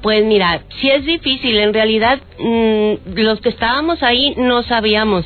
Pues 0.01 0.23
mira, 0.25 0.61
sí 0.79 0.89
es 0.89 1.05
difícil. 1.05 1.57
En 1.57 1.73
realidad, 1.73 2.19
mm, 2.39 2.93
los 3.15 3.41
que 3.41 3.49
estábamos 3.49 4.01
ahí 4.01 4.33
no 4.37 4.63
sabíamos 4.63 5.25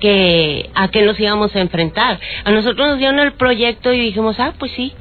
que 0.00 0.70
a 0.74 0.88
qué 0.88 1.02
nos 1.02 1.20
íbamos 1.20 1.54
a 1.54 1.60
enfrentar. 1.60 2.18
A 2.44 2.50
nosotros 2.50 2.88
nos 2.88 2.98
dieron 2.98 3.18
el 3.18 3.32
proyecto 3.32 3.92
y 3.92 4.00
dijimos, 4.00 4.40
ah, 4.40 4.54
pues 4.58 4.72
sí, 4.72 4.94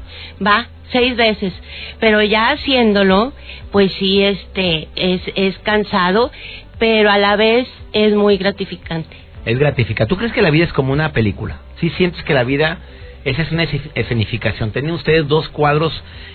va, 0.46 0.68
seis 0.91 1.15
veces. 1.15 1.53
Pero 2.00 2.22
ya 2.22 2.51
haciéndolo, 2.51 3.34
pues 3.72 3.91
sí, 3.93 4.24
este, 4.24 4.88
es, 4.96 5.22
es 5.36 5.58
cansado, 5.60 6.31
pero 6.77 7.12
a 7.12 7.17
la 7.17 7.36
vez 7.36 7.67
es 7.93 8.13
muy 8.13 8.38
gratificante. 8.38 9.15
Es 9.46 9.58
gratificante. 9.58 10.10
¿Tú 10.10 10.17
crees 10.17 10.34
que 10.34 10.41
la 10.41 10.50
vida 10.50 10.65
es 10.65 10.74
como 10.74 10.93
una 10.93 11.12
película? 11.12 11.60
¿Sí 11.79 11.89
sientes 11.91 12.24
que 12.24 12.34
la 12.34 12.43
vida 12.43 12.79
esa 13.25 13.41
es 13.41 13.51
una 13.51 13.63
escen- 13.65 13.91
escenificación? 13.96 14.72
Tenían 14.72 14.93
ustedes 14.93 15.27
dos 15.27 15.50
cuadros 15.50 15.93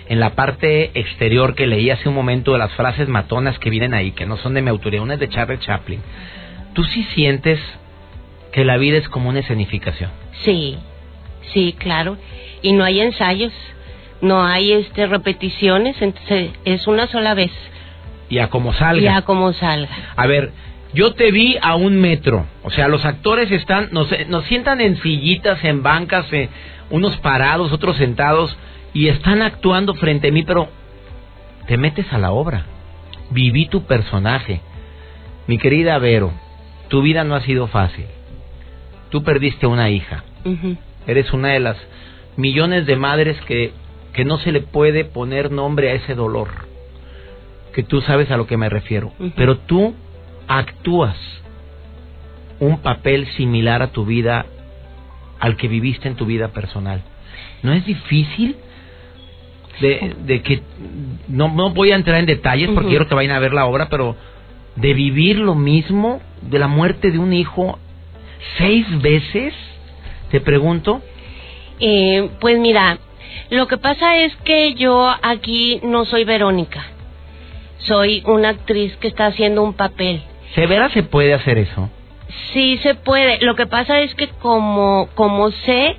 en 0.08 0.20
la 0.20 0.30
parte 0.34 0.90
exterior 0.98 1.54
que 1.54 1.66
leí 1.66 1.90
hace 1.90 2.08
un 2.08 2.14
momento 2.14 2.52
de 2.52 2.58
las 2.58 2.72
frases 2.72 3.08
matonas 3.08 3.58
que 3.58 3.70
vienen 3.70 3.94
ahí, 3.94 4.12
que 4.12 4.26
no 4.26 4.36
son 4.36 4.54
de 4.54 4.62
mi 4.62 4.70
autoría, 4.70 5.00
una 5.02 5.14
es 5.14 5.20
de 5.20 5.28
Charlie 5.28 5.58
Chaplin. 5.58 6.00
¿Tú 6.74 6.84
sí 6.84 7.04
sientes 7.14 7.60
que 8.52 8.64
la 8.64 8.76
vida 8.76 8.98
es 8.98 9.08
como 9.08 9.28
una 9.28 9.40
escenificación? 9.40 10.10
Sí, 10.44 10.76
sí, 11.52 11.74
claro. 11.78 12.16
Y 12.62 12.72
no 12.72 12.84
hay 12.84 13.00
ensayos, 13.00 13.52
no 14.24 14.44
hay 14.44 14.72
este 14.72 15.06
repeticiones, 15.06 16.00
entonces 16.00 16.50
es 16.64 16.86
una 16.86 17.06
sola 17.06 17.34
vez. 17.34 17.52
Y 18.28 18.38
a 18.38 18.50
como 18.50 18.72
salga. 18.72 19.02
Ya 19.02 19.22
como 19.22 19.52
salga. 19.52 19.94
A 20.16 20.26
ver, 20.26 20.52
yo 20.92 21.14
te 21.14 21.30
vi 21.30 21.56
a 21.60 21.76
un 21.76 22.00
metro. 22.00 22.46
O 22.62 22.70
sea, 22.70 22.88
los 22.88 23.04
actores 23.04 23.50
están, 23.50 23.88
nos, 23.92 24.08
nos 24.28 24.44
sientan 24.46 24.80
en 24.80 24.96
sillitas, 25.00 25.62
en 25.64 25.82
bancas, 25.82 26.26
eh, 26.32 26.48
unos 26.90 27.16
parados, 27.18 27.72
otros 27.72 27.96
sentados, 27.96 28.56
y 28.92 29.08
están 29.08 29.42
actuando 29.42 29.94
frente 29.94 30.28
a 30.28 30.32
mí, 30.32 30.42
pero 30.42 30.68
te 31.66 31.76
metes 31.76 32.12
a 32.12 32.18
la 32.18 32.32
obra. 32.32 32.64
Viví 33.30 33.66
tu 33.66 33.84
personaje. 33.84 34.60
Mi 35.46 35.58
querida 35.58 35.98
Vero, 35.98 36.32
tu 36.88 37.02
vida 37.02 37.24
no 37.24 37.34
ha 37.34 37.40
sido 37.40 37.66
fácil. 37.66 38.06
Tú 39.10 39.22
perdiste 39.22 39.66
una 39.66 39.90
hija. 39.90 40.24
Eres 41.06 41.32
una 41.32 41.48
de 41.48 41.60
las 41.60 41.76
millones 42.36 42.86
de 42.86 42.96
madres 42.96 43.40
que, 43.42 43.72
que 44.14 44.24
no 44.24 44.38
se 44.38 44.52
le 44.52 44.60
puede 44.60 45.04
poner 45.04 45.50
nombre 45.50 45.90
a 45.90 45.94
ese 45.94 46.14
dolor. 46.14 46.48
Que 47.74 47.82
tú 47.82 48.00
sabes 48.00 48.30
a 48.30 48.36
lo 48.36 48.46
que 48.46 48.56
me 48.56 48.70
refiero. 48.70 49.12
Pero 49.36 49.58
tú 49.58 49.94
actúas 50.46 51.16
un 52.60 52.78
papel 52.78 53.26
similar 53.36 53.82
a 53.82 53.88
tu 53.88 54.06
vida, 54.06 54.46
al 55.40 55.56
que 55.56 55.68
viviste 55.68 56.08
en 56.08 56.14
tu 56.14 56.24
vida 56.24 56.48
personal. 56.48 57.02
¿No 57.62 57.72
es 57.72 57.84
difícil? 57.84 58.56
De, 59.80 60.14
de 60.24 60.42
que 60.42 60.62
no, 61.26 61.48
no 61.52 61.70
voy 61.70 61.90
a 61.90 61.96
entrar 61.96 62.20
en 62.20 62.26
detalles 62.26 62.70
porque 62.70 62.90
quiero 62.90 63.08
que 63.08 63.14
vayan 63.16 63.34
a 63.34 63.40
ver 63.40 63.52
la 63.52 63.66
obra, 63.66 63.88
pero 63.88 64.14
de 64.76 64.94
vivir 64.94 65.38
lo 65.38 65.56
mismo 65.56 66.20
de 66.42 66.60
la 66.60 66.68
muerte 66.68 67.10
de 67.10 67.18
un 67.18 67.32
hijo 67.32 67.80
seis 68.56 68.86
veces, 69.02 69.52
te 70.30 70.40
pregunto. 70.40 71.02
Eh, 71.80 72.30
pues 72.40 72.56
mira, 72.60 72.98
lo 73.50 73.66
que 73.66 73.76
pasa 73.78 74.16
es 74.18 74.34
que 74.44 74.74
yo 74.74 75.12
aquí 75.22 75.80
no 75.82 76.04
soy 76.04 76.24
Verónica. 76.24 76.84
Soy 77.78 78.22
una 78.26 78.50
actriz 78.50 78.96
que 78.96 79.08
está 79.08 79.26
haciendo 79.26 79.62
un 79.62 79.74
papel. 79.74 80.22
¿Se 80.54 80.66
verá 80.66 80.88
se 80.90 81.02
puede 81.02 81.34
hacer 81.34 81.58
eso? 81.58 81.90
Sí 82.52 82.78
se 82.82 82.94
puede. 82.94 83.38
Lo 83.44 83.54
que 83.56 83.66
pasa 83.66 84.00
es 84.00 84.14
que 84.14 84.28
como 84.28 85.08
como 85.14 85.50
sé 85.50 85.96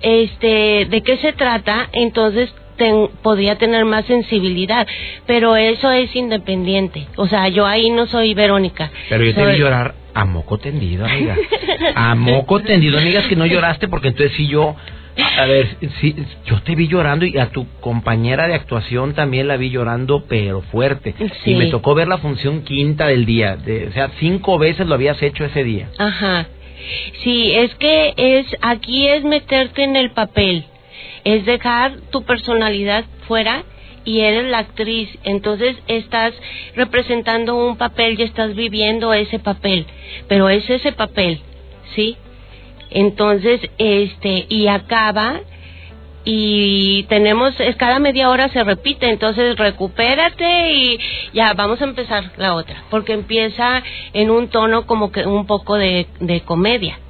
este 0.00 0.86
de 0.88 1.02
qué 1.02 1.16
se 1.18 1.32
trata, 1.32 1.88
entonces 1.92 2.52
ten- 2.76 3.08
podría 3.22 3.56
tener 3.58 3.84
más 3.84 4.04
sensibilidad, 4.06 4.86
pero 5.26 5.56
eso 5.56 5.90
es 5.92 6.14
independiente. 6.16 7.06
O 7.16 7.26
sea, 7.28 7.48
yo 7.48 7.66
ahí 7.66 7.90
no 7.90 8.06
soy 8.06 8.34
Verónica. 8.34 8.90
Pero 9.08 9.24
yo 9.24 9.34
te 9.34 9.40
Soy- 9.42 9.52
vi 9.52 9.58
llorar 9.58 9.94
a 10.14 10.24
moco 10.24 10.58
tendido, 10.58 11.04
amiga. 11.06 11.36
A 11.94 12.14
moco 12.14 12.60
tendido, 12.62 12.98
amigas, 12.98 13.26
que 13.28 13.36
no 13.36 13.46
lloraste 13.46 13.88
porque 13.88 14.08
entonces 14.08 14.36
sí 14.36 14.48
yo... 14.48 14.74
A 15.16 15.44
ver, 15.44 15.76
sí, 16.00 16.16
yo 16.46 16.62
te 16.62 16.74
vi 16.74 16.88
llorando 16.88 17.26
y 17.26 17.38
a 17.38 17.50
tu 17.50 17.66
compañera 17.80 18.48
de 18.48 18.54
actuación 18.54 19.14
también 19.14 19.48
la 19.48 19.56
vi 19.56 19.70
llorando, 19.70 20.24
pero 20.26 20.62
fuerte. 20.62 21.14
Sí. 21.44 21.52
Y 21.52 21.54
me 21.54 21.66
tocó 21.66 21.94
ver 21.94 22.08
la 22.08 22.18
función 22.18 22.62
quinta 22.62 23.06
del 23.06 23.26
día. 23.26 23.56
De, 23.56 23.88
o 23.88 23.92
sea, 23.92 24.10
cinco 24.18 24.58
veces 24.58 24.86
lo 24.86 24.94
habías 24.94 25.22
hecho 25.22 25.44
ese 25.44 25.64
día. 25.64 25.90
Ajá. 25.98 26.46
Sí, 27.22 27.52
es 27.54 27.74
que 27.76 28.14
es 28.16 28.46
aquí 28.60 29.06
es 29.06 29.24
meterte 29.24 29.84
en 29.84 29.96
el 29.96 30.10
papel, 30.10 30.64
es 31.24 31.44
dejar 31.44 32.00
tu 32.10 32.24
personalidad 32.24 33.04
fuera 33.28 33.64
y 34.04 34.20
eres 34.20 34.50
la 34.50 34.58
actriz, 34.58 35.08
entonces 35.22 35.76
estás 35.86 36.34
representando 36.74 37.54
un 37.54 37.76
papel 37.76 38.18
y 38.18 38.24
estás 38.24 38.54
viviendo 38.56 39.12
ese 39.14 39.38
papel, 39.38 39.86
pero 40.28 40.48
es 40.48 40.68
ese 40.68 40.92
papel, 40.92 41.40
¿sí? 41.94 42.16
Entonces, 42.94 43.60
este, 43.78 44.46
y 44.48 44.66
acaba 44.68 45.40
y 46.24 47.02
tenemos, 47.08 47.58
es 47.58 47.74
cada 47.76 47.98
media 47.98 48.30
hora 48.30 48.48
se 48.48 48.62
repite, 48.62 49.08
entonces 49.08 49.56
recupérate 49.56 50.72
y 50.72 50.98
ya 51.32 51.52
vamos 51.54 51.80
a 51.80 51.84
empezar 51.84 52.30
la 52.36 52.54
otra, 52.54 52.84
porque 52.90 53.12
empieza 53.12 53.82
en 54.12 54.30
un 54.30 54.48
tono 54.48 54.86
como 54.86 55.10
que 55.10 55.26
un 55.26 55.46
poco 55.46 55.76
de, 55.76 56.06
de 56.20 56.40
comedia, 56.42 57.00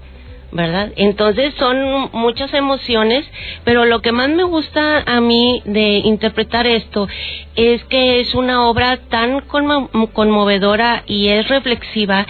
¿verdad? 0.51 0.93
Entonces 0.97 1.53
son 1.59 2.09
muchas 2.13 2.55
emociones, 2.55 3.27
pero 3.65 3.85
lo 3.85 4.01
que 4.01 4.13
más 4.13 4.31
me 4.31 4.45
gusta 4.45 5.03
a 5.05 5.21
mí 5.21 5.61
de 5.67 5.99
interpretar 5.99 6.67
esto 6.67 7.07
es 7.55 7.85
que 7.85 8.21
es 8.21 8.35
una 8.35 8.67
obra 8.67 8.97
tan 9.11 9.41
conmo- 9.47 10.11
conmovedora 10.15 11.03
y 11.07 11.29
es 11.29 11.49
reflexiva 11.49 12.27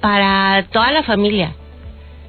para 0.00 0.64
toda 0.72 0.90
la 0.92 1.02
familia 1.02 1.54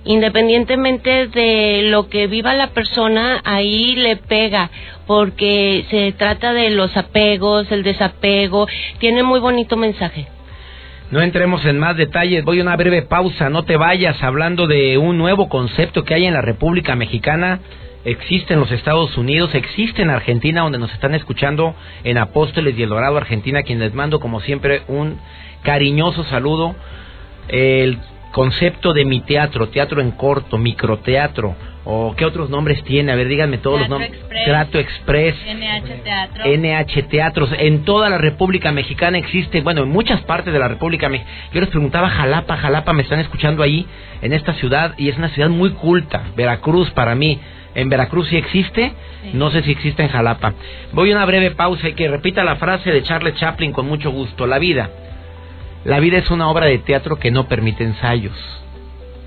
independientemente 0.09 1.27
de 1.27 1.83
lo 1.83 2.09
que 2.09 2.25
viva 2.25 2.55
la 2.55 2.71
persona, 2.71 3.41
ahí 3.45 3.95
le 3.95 4.15
pega, 4.15 4.71
porque 5.05 5.85
se 5.91 6.11
trata 6.13 6.51
de 6.51 6.71
los 6.71 6.97
apegos, 6.97 7.71
el 7.71 7.83
desapego, 7.83 8.67
tiene 8.97 9.21
muy 9.21 9.39
bonito 9.39 9.77
mensaje. 9.77 10.25
No 11.11 11.21
entremos 11.21 11.63
en 11.63 11.77
más 11.77 11.95
detalles, 11.95 12.43
voy 12.43 12.59
a 12.59 12.63
una 12.63 12.75
breve 12.75 13.03
pausa, 13.03 13.51
no 13.51 13.65
te 13.65 13.77
vayas 13.77 14.23
hablando 14.23 14.65
de 14.65 14.97
un 14.97 15.19
nuevo 15.19 15.47
concepto 15.47 16.03
que 16.03 16.15
hay 16.15 16.25
en 16.25 16.33
la 16.33 16.41
República 16.41 16.95
Mexicana, 16.95 17.59
existe 18.03 18.55
en 18.55 18.61
los 18.61 18.71
Estados 18.71 19.15
Unidos, 19.15 19.53
existe 19.53 20.01
en 20.01 20.09
Argentina, 20.09 20.61
donde 20.61 20.79
nos 20.79 20.91
están 20.91 21.13
escuchando 21.13 21.75
en 22.03 22.17
Apóstoles 22.17 22.73
y 22.75 22.81
El 22.81 22.89
Dorado, 22.89 23.17
Argentina, 23.17 23.61
quien 23.61 23.77
les 23.77 23.93
mando 23.93 24.19
como 24.19 24.41
siempre 24.41 24.81
un 24.87 25.19
cariñoso 25.61 26.23
saludo. 26.23 26.75
El 27.47 27.99
concepto 28.31 28.93
de 28.93 29.05
mi 29.05 29.21
teatro, 29.21 29.69
teatro 29.69 30.01
en 30.01 30.11
corto, 30.11 30.57
microteatro, 30.57 31.55
o 31.85 32.13
qué 32.15 32.25
otros 32.25 32.49
nombres 32.49 32.83
tiene, 32.83 33.11
a 33.11 33.15
ver, 33.15 33.27
díganme 33.27 33.57
todos 33.57 33.79
Teatro 33.79 33.97
los 33.97 34.01
nombres. 34.01 34.21
Express. 34.21 34.45
Trato 34.45 34.79
Express. 34.79 35.35
NH 35.35 36.03
Teatro. 36.03 36.43
NH 36.45 37.03
Teatros, 37.09 37.49
en 37.57 37.83
toda 37.83 38.09
la 38.09 38.17
República 38.17 38.71
Mexicana 38.71 39.17
existe, 39.17 39.61
bueno, 39.61 39.83
en 39.83 39.89
muchas 39.89 40.21
partes 40.21 40.53
de 40.53 40.59
la 40.59 40.67
República 40.67 41.09
Mexicana. 41.09 41.49
Yo 41.51 41.61
les 41.61 41.69
preguntaba, 41.69 42.09
Jalapa, 42.09 42.57
Jalapa, 42.57 42.93
me 42.93 43.03
están 43.03 43.19
escuchando 43.19 43.63
ahí, 43.63 43.87
en 44.21 44.33
esta 44.33 44.53
ciudad, 44.53 44.93
y 44.97 45.09
es 45.09 45.17
una 45.17 45.29
ciudad 45.29 45.49
muy 45.49 45.71
culta, 45.71 46.23
Veracruz 46.35 46.91
para 46.91 47.15
mí. 47.15 47.39
En 47.75 47.89
Veracruz 47.89 48.27
sí 48.27 48.37
existe, 48.37 48.93
no 49.33 49.51
sé 49.51 49.61
si 49.63 49.71
existe 49.71 50.03
en 50.03 50.09
Jalapa. 50.09 50.53
Voy 50.91 51.11
a 51.11 51.15
una 51.15 51.25
breve 51.25 51.51
pausa 51.51 51.87
y 51.87 51.93
que 51.93 52.07
repita 52.07 52.43
la 52.43 52.55
frase 52.57 52.91
de 52.91 53.03
Charles 53.03 53.35
Chaplin 53.35 53.71
con 53.71 53.87
mucho 53.87 54.11
gusto. 54.11 54.47
La 54.47 54.59
vida. 54.59 54.89
La 55.85 55.99
vida 55.99 56.17
es 56.17 56.29
una 56.29 56.49
obra 56.49 56.65
de 56.65 56.79
teatro 56.79 57.17
que 57.17 57.31
no 57.31 57.47
permite 57.47 57.83
ensayos. 57.83 58.35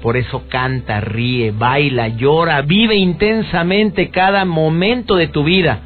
Por 0.03 0.17
eso 0.17 0.45
canta, 0.49 1.01
ríe, 1.01 1.53
baila, 1.53 2.09
llora, 2.09 2.63
vive 2.63 2.97
intensamente 2.97 4.11
cada 4.11 4.45
momento 4.45 5.17
de 5.17 5.29
tu 5.29 5.45
vida 5.45 5.81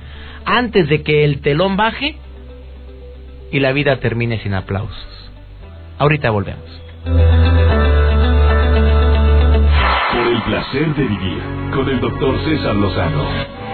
antes 0.44 0.88
de 0.88 1.02
que 1.02 1.24
el 1.24 1.40
telón 1.40 1.76
baje 1.76 2.16
y 3.52 3.60
la 3.60 3.72
vida 3.72 4.00
termine 4.00 4.38
sin 4.38 4.54
aplausos. 4.54 5.06
Ahorita 5.98 6.30
volvemos. 6.30 6.64
Por 10.12 10.26
el 10.26 10.42
placer 10.42 10.94
de 10.94 11.02
vivir 11.02 11.42
con 11.74 11.88
el 11.88 12.00
doctor 12.00 12.38
César 12.44 12.74
Lozano. 12.74 13.65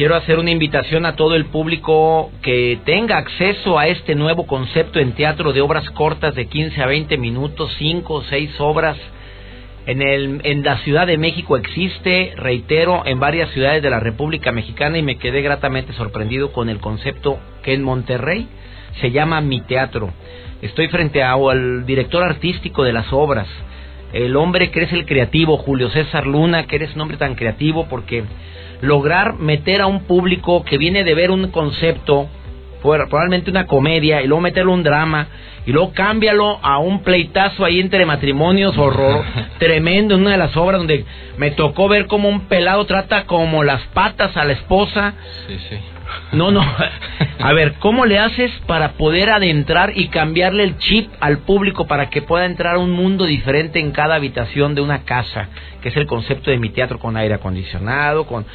Quiero 0.00 0.16
hacer 0.16 0.38
una 0.38 0.50
invitación 0.50 1.04
a 1.04 1.14
todo 1.14 1.34
el 1.34 1.44
público 1.44 2.32
que 2.40 2.78
tenga 2.86 3.18
acceso 3.18 3.78
a 3.78 3.86
este 3.86 4.14
nuevo 4.14 4.46
concepto 4.46 4.98
en 4.98 5.12
teatro 5.12 5.52
de 5.52 5.60
obras 5.60 5.90
cortas 5.90 6.34
de 6.34 6.46
15 6.46 6.82
a 6.82 6.86
20 6.86 7.18
minutos, 7.18 7.70
5 7.76 8.14
o 8.14 8.22
6 8.22 8.50
obras. 8.60 8.96
En, 9.84 10.00
el, 10.00 10.40
en 10.44 10.62
la 10.62 10.78
Ciudad 10.78 11.06
de 11.06 11.18
México 11.18 11.54
existe, 11.58 12.32
reitero, 12.34 13.02
en 13.04 13.20
varias 13.20 13.50
ciudades 13.50 13.82
de 13.82 13.90
la 13.90 14.00
República 14.00 14.52
Mexicana 14.52 14.96
y 14.96 15.02
me 15.02 15.18
quedé 15.18 15.42
gratamente 15.42 15.92
sorprendido 15.92 16.50
con 16.54 16.70
el 16.70 16.78
concepto 16.78 17.38
que 17.62 17.74
en 17.74 17.82
Monterrey 17.82 18.48
se 19.02 19.10
llama 19.10 19.42
Mi 19.42 19.60
Teatro. 19.60 20.14
Estoy 20.62 20.88
frente 20.88 21.22
a- 21.22 21.34
al 21.34 21.84
director 21.84 22.22
artístico 22.22 22.84
de 22.84 22.94
las 22.94 23.12
obras. 23.12 23.48
El 24.12 24.36
hombre 24.36 24.70
que 24.70 24.80
eres 24.80 24.92
el 24.92 25.06
creativo, 25.06 25.56
Julio 25.56 25.90
César 25.90 26.26
Luna, 26.26 26.66
que 26.66 26.76
eres 26.76 26.94
un 26.94 27.02
hombre 27.02 27.16
tan 27.16 27.34
creativo, 27.34 27.86
porque 27.88 28.24
lograr 28.80 29.34
meter 29.34 29.80
a 29.80 29.86
un 29.86 30.04
público 30.04 30.64
que 30.64 30.78
viene 30.78 31.04
de 31.04 31.14
ver 31.14 31.30
un 31.30 31.50
concepto, 31.50 32.28
probablemente 32.82 33.50
una 33.50 33.66
comedia, 33.66 34.22
y 34.22 34.26
luego 34.26 34.40
meterlo 34.40 34.72
un 34.72 34.82
drama, 34.82 35.28
y 35.66 35.72
luego 35.72 35.92
cámbialo 35.92 36.58
a 36.62 36.78
un 36.78 37.02
pleitazo 37.02 37.64
ahí 37.64 37.80
entre 37.80 38.06
matrimonios, 38.06 38.76
horror, 38.78 39.24
tremendo, 39.58 40.14
en 40.14 40.22
una 40.22 40.32
de 40.32 40.38
las 40.38 40.56
obras 40.56 40.78
donde 40.78 41.04
me 41.36 41.50
tocó 41.52 41.88
ver 41.88 42.06
como 42.06 42.28
un 42.28 42.46
pelado 42.48 42.86
trata 42.86 43.24
como 43.24 43.62
las 43.62 43.82
patas 43.88 44.36
a 44.36 44.44
la 44.44 44.54
esposa. 44.54 45.14
Sí, 45.46 45.56
sí. 45.68 45.76
No, 46.32 46.50
no. 46.50 46.62
A 47.40 47.52
ver, 47.52 47.74
¿cómo 47.78 48.06
le 48.06 48.18
haces 48.18 48.50
para 48.66 48.92
poder 48.92 49.30
adentrar 49.30 49.92
y 49.96 50.08
cambiarle 50.08 50.64
el 50.64 50.78
chip 50.78 51.10
al 51.20 51.38
público 51.38 51.86
para 51.86 52.10
que 52.10 52.22
pueda 52.22 52.46
entrar 52.46 52.76
a 52.76 52.78
un 52.78 52.90
mundo 52.90 53.24
diferente 53.24 53.78
en 53.80 53.92
cada 53.92 54.16
habitación 54.16 54.74
de 54.74 54.80
una 54.80 55.04
casa? 55.04 55.48
Que 55.82 55.88
es 55.88 55.96
el 55.96 56.06
concepto 56.06 56.50
de 56.50 56.58
mi 56.58 56.70
teatro 56.70 56.98
con 56.98 57.16
aire 57.16 57.34
acondicionado, 57.34 58.26
con 58.26 58.46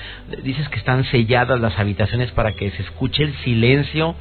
dices 0.44 0.70
que 0.70 0.80
están 0.80 1.04
selladas 1.06 1.60
las 1.60 1.78
habitaciones 1.80 2.32
para 2.32 2.54
que 2.54 2.72
se 2.72 2.84
escuche 2.84 3.24
el 3.24 3.34
silencio 3.44 4.16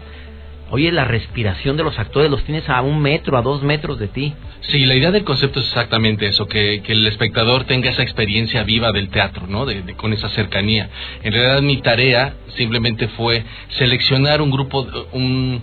Oye, 0.70 0.90
la 0.90 1.04
respiración 1.04 1.76
de 1.76 1.84
los 1.84 1.98
actores 1.98 2.30
los 2.30 2.42
tienes 2.44 2.68
a 2.68 2.80
un 2.82 3.00
metro, 3.00 3.36
a 3.36 3.42
dos 3.42 3.62
metros 3.62 3.98
de 3.98 4.08
ti. 4.08 4.34
Sí, 4.60 4.86
la 4.86 4.94
idea 4.94 5.10
del 5.10 5.24
concepto 5.24 5.60
es 5.60 5.66
exactamente 5.66 6.26
eso, 6.26 6.46
que, 6.46 6.82
el 6.86 7.06
espectador 7.06 7.64
tenga 7.64 7.90
esa 7.90 8.02
experiencia 8.02 8.62
viva 8.64 8.90
del 8.90 9.08
teatro, 9.08 9.46
¿no? 9.46 9.66
De, 9.66 9.94
con 9.94 10.12
esa 10.12 10.28
cercanía. 10.30 10.88
En 11.22 11.32
realidad 11.32 11.62
mi 11.62 11.76
tarea 11.82 12.34
simplemente 12.56 13.08
fue 13.08 13.44
seleccionar 13.70 14.40
un 14.40 14.50
grupo, 14.50 14.86
un, 15.12 15.62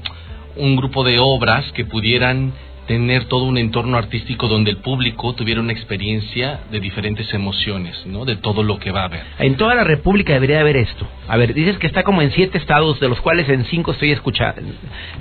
un 0.55 0.75
grupo 0.75 1.03
de 1.03 1.19
obras 1.19 1.71
que 1.71 1.85
pudieran 1.85 2.53
tener 2.91 3.23
todo 3.25 3.45
un 3.45 3.57
entorno 3.57 3.97
artístico 3.97 4.49
donde 4.49 4.69
el 4.69 4.77
público 4.77 5.33
tuviera 5.33 5.61
una 5.61 5.71
experiencia 5.71 6.59
de 6.71 6.81
diferentes 6.81 7.33
emociones, 7.33 8.05
¿no? 8.05 8.25
De 8.25 8.35
todo 8.35 8.63
lo 8.63 8.79
que 8.79 8.91
va 8.91 9.03
a 9.03 9.05
haber. 9.05 9.23
En 9.39 9.55
toda 9.55 9.75
la 9.75 9.85
República 9.85 10.33
debería 10.33 10.59
haber 10.59 10.75
esto. 10.75 11.07
A 11.29 11.37
ver, 11.37 11.53
dices 11.53 11.77
que 11.77 11.87
está 11.87 12.03
como 12.03 12.21
en 12.21 12.31
siete 12.31 12.57
estados, 12.57 12.99
de 12.99 13.07
los 13.07 13.21
cuales 13.21 13.47
en 13.47 13.63
cinco 13.65 13.93
estoy 13.93 14.11
escuchando, 14.11 14.61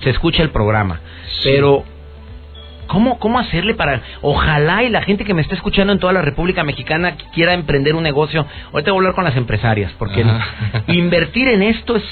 se 0.02 0.10
escucha 0.10 0.42
el 0.42 0.50
programa. 0.50 0.98
Pero, 1.44 1.84
¿cómo, 2.88 3.20
¿cómo 3.20 3.38
hacerle 3.38 3.74
para...? 3.74 4.02
Ojalá 4.20 4.82
y 4.82 4.88
la 4.88 5.02
gente 5.02 5.24
que 5.24 5.32
me 5.32 5.42
está 5.42 5.54
escuchando 5.54 5.92
en 5.92 6.00
toda 6.00 6.12
la 6.12 6.22
República 6.22 6.64
Mexicana 6.64 7.16
quiera 7.32 7.54
emprender 7.54 7.94
un 7.94 8.02
negocio. 8.02 8.44
Ahorita 8.72 8.90
voy 8.90 8.96
a 8.96 9.00
hablar 9.00 9.14
con 9.14 9.22
las 9.22 9.36
empresarias, 9.36 9.92
porque 9.96 10.24
invertir 10.88 11.46
en 11.46 11.62
esto 11.62 11.94
es 11.94 12.02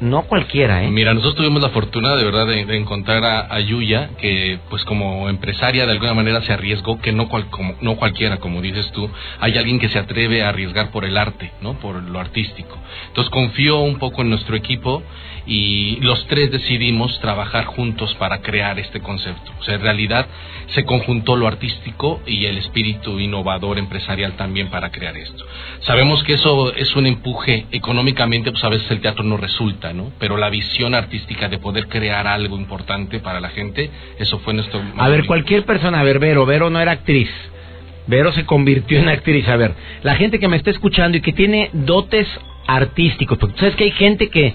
no 0.00 0.22
cualquiera, 0.22 0.84
¿eh? 0.84 0.90
Mira, 0.90 1.12
nosotros 1.12 1.36
tuvimos 1.36 1.60
la 1.60 1.70
fortuna 1.70 2.14
de 2.16 2.24
verdad 2.24 2.46
de, 2.46 2.76
encontrar 2.76 3.24
a, 3.24 3.60
Yuya, 3.60 4.10
que 4.18 4.58
pues 4.70 4.84
como 4.84 5.28
empresaria 5.28 5.86
de 5.86 5.92
alguna 5.92 6.14
manera 6.14 6.40
se 6.42 6.52
arriesgó, 6.52 7.00
que 7.00 7.12
no, 7.12 7.28
como, 7.28 7.74
no 7.80 7.96
cualquiera, 7.96 8.38
como 8.38 8.62
dices 8.62 8.90
tú, 8.92 9.10
hay 9.40 9.58
alguien 9.58 9.78
que 9.78 9.88
se 9.88 9.98
atreve 9.98 10.42
a 10.42 10.50
arriesgar 10.50 10.90
por 10.90 11.04
el 11.04 11.16
arte, 11.16 11.52
¿no? 11.60 11.74
Por 11.80 12.02
lo 12.02 12.20
artístico. 12.20 12.78
Entonces 13.08 13.30
confío 13.30 13.80
un 13.80 13.98
poco 13.98 14.22
en 14.22 14.30
nuestro 14.30 14.56
equipo 14.56 15.02
y 15.46 15.96
los 16.00 16.26
tres 16.26 16.50
decidimos 16.50 17.18
trabajar 17.20 17.64
juntos 17.64 18.14
para 18.16 18.42
crear 18.42 18.78
este 18.78 19.00
concepto. 19.00 19.50
O 19.60 19.64
sea, 19.64 19.74
en 19.74 19.80
realidad 19.80 20.26
se 20.74 20.84
conjuntó 20.84 21.36
lo 21.36 21.48
artístico 21.48 22.20
y 22.26 22.44
el 22.44 22.58
espíritu 22.58 23.18
innovador 23.18 23.78
empresarial 23.78 24.34
también 24.36 24.68
para 24.68 24.90
crear 24.90 25.16
esto. 25.16 25.44
Sabemos 25.80 26.22
que 26.22 26.34
eso 26.34 26.74
es 26.74 26.94
un 26.96 27.06
empuje 27.06 27.66
económicamente, 27.72 28.50
pues 28.52 28.62
a 28.62 28.68
veces 28.68 28.90
el 28.90 29.00
teatro 29.00 29.24
no 29.24 29.38
resulta, 29.38 29.87
¿no? 29.92 30.12
Pero 30.18 30.36
la 30.36 30.50
visión 30.50 30.94
artística 30.94 31.48
de 31.48 31.58
poder 31.58 31.88
crear 31.88 32.26
algo 32.26 32.56
importante 32.56 33.20
para 33.20 33.40
la 33.40 33.50
gente, 33.50 33.90
eso 34.18 34.38
fue 34.40 34.54
nuestro... 34.54 34.82
A 34.96 35.08
ver, 35.08 35.26
cualquier 35.26 35.64
persona, 35.64 36.00
a 36.00 36.02
ver, 36.04 36.18
Vero, 36.18 36.46
Vero 36.46 36.70
no 36.70 36.80
era 36.80 36.92
actriz. 36.92 37.30
Vero 38.06 38.32
se 38.32 38.46
convirtió 38.46 38.98
en 38.98 39.08
actriz. 39.08 39.46
A 39.48 39.56
ver, 39.56 39.74
la 40.02 40.16
gente 40.16 40.38
que 40.38 40.48
me 40.48 40.56
está 40.56 40.70
escuchando 40.70 41.18
y 41.18 41.20
que 41.20 41.32
tiene 41.32 41.70
dotes 41.72 42.26
artísticos, 42.66 43.38
porque 43.38 43.54
tú 43.54 43.60
sabes 43.60 43.76
que 43.76 43.84
hay 43.84 43.90
gente 43.92 44.28
que 44.28 44.54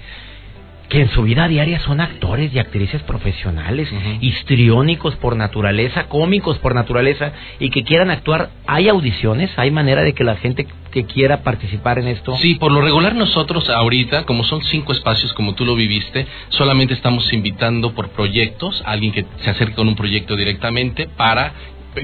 que 0.89 1.01
en 1.01 1.09
su 1.09 1.23
vida 1.23 1.47
diaria 1.47 1.79
son 1.79 2.01
actores 2.01 2.53
y 2.53 2.59
actrices 2.59 3.01
profesionales, 3.03 3.89
histriónicos 4.21 5.15
por 5.15 5.35
naturaleza, 5.35 6.05
cómicos 6.07 6.59
por 6.59 6.75
naturaleza, 6.75 7.31
y 7.59 7.69
que 7.69 7.83
quieran 7.83 8.11
actuar. 8.11 8.49
¿Hay 8.67 8.89
audiciones? 8.89 9.51
¿Hay 9.57 9.71
manera 9.71 10.03
de 10.03 10.13
que 10.13 10.23
la 10.23 10.35
gente 10.35 10.67
que 10.91 11.05
quiera 11.05 11.41
participar 11.41 11.97
en 11.97 12.07
esto? 12.07 12.37
Sí, 12.37 12.55
por 12.55 12.71
lo 12.71 12.81
regular 12.81 13.15
nosotros 13.15 13.69
ahorita, 13.69 14.25
como 14.25 14.43
son 14.43 14.61
cinco 14.63 14.91
espacios 14.91 15.33
como 15.33 15.55
tú 15.55 15.65
lo 15.65 15.75
viviste, 15.75 16.27
solamente 16.49 16.93
estamos 16.93 17.31
invitando 17.33 17.93
por 17.93 18.09
proyectos, 18.09 18.83
a 18.85 18.91
alguien 18.91 19.11
que 19.11 19.25
se 19.43 19.49
acerque 19.49 19.73
con 19.73 19.87
un 19.87 19.95
proyecto 19.95 20.35
directamente 20.35 21.09
para 21.17 21.53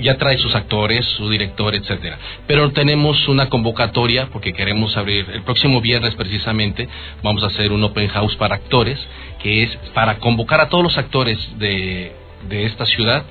ya 0.01 0.17
trae 0.17 0.37
sus 0.37 0.55
actores, 0.55 1.05
su 1.17 1.29
director, 1.29 1.75
etcétera. 1.75 2.17
Pero 2.47 2.71
tenemos 2.71 3.27
una 3.27 3.49
convocatoria 3.49 4.27
porque 4.31 4.53
queremos 4.53 4.95
abrir 4.97 5.25
el 5.33 5.43
próximo 5.43 5.81
viernes 5.81 6.15
precisamente 6.15 6.87
vamos 7.23 7.43
a 7.43 7.47
hacer 7.47 7.71
un 7.71 7.83
open 7.83 8.07
house 8.09 8.35
para 8.35 8.55
actores 8.55 8.99
que 9.41 9.63
es 9.63 9.75
para 9.93 10.17
convocar 10.17 10.61
a 10.61 10.69
todos 10.69 10.83
los 10.83 10.97
actores 10.97 11.37
de, 11.57 12.11
de 12.47 12.65
esta 12.65 12.85
ciudad 12.85 13.23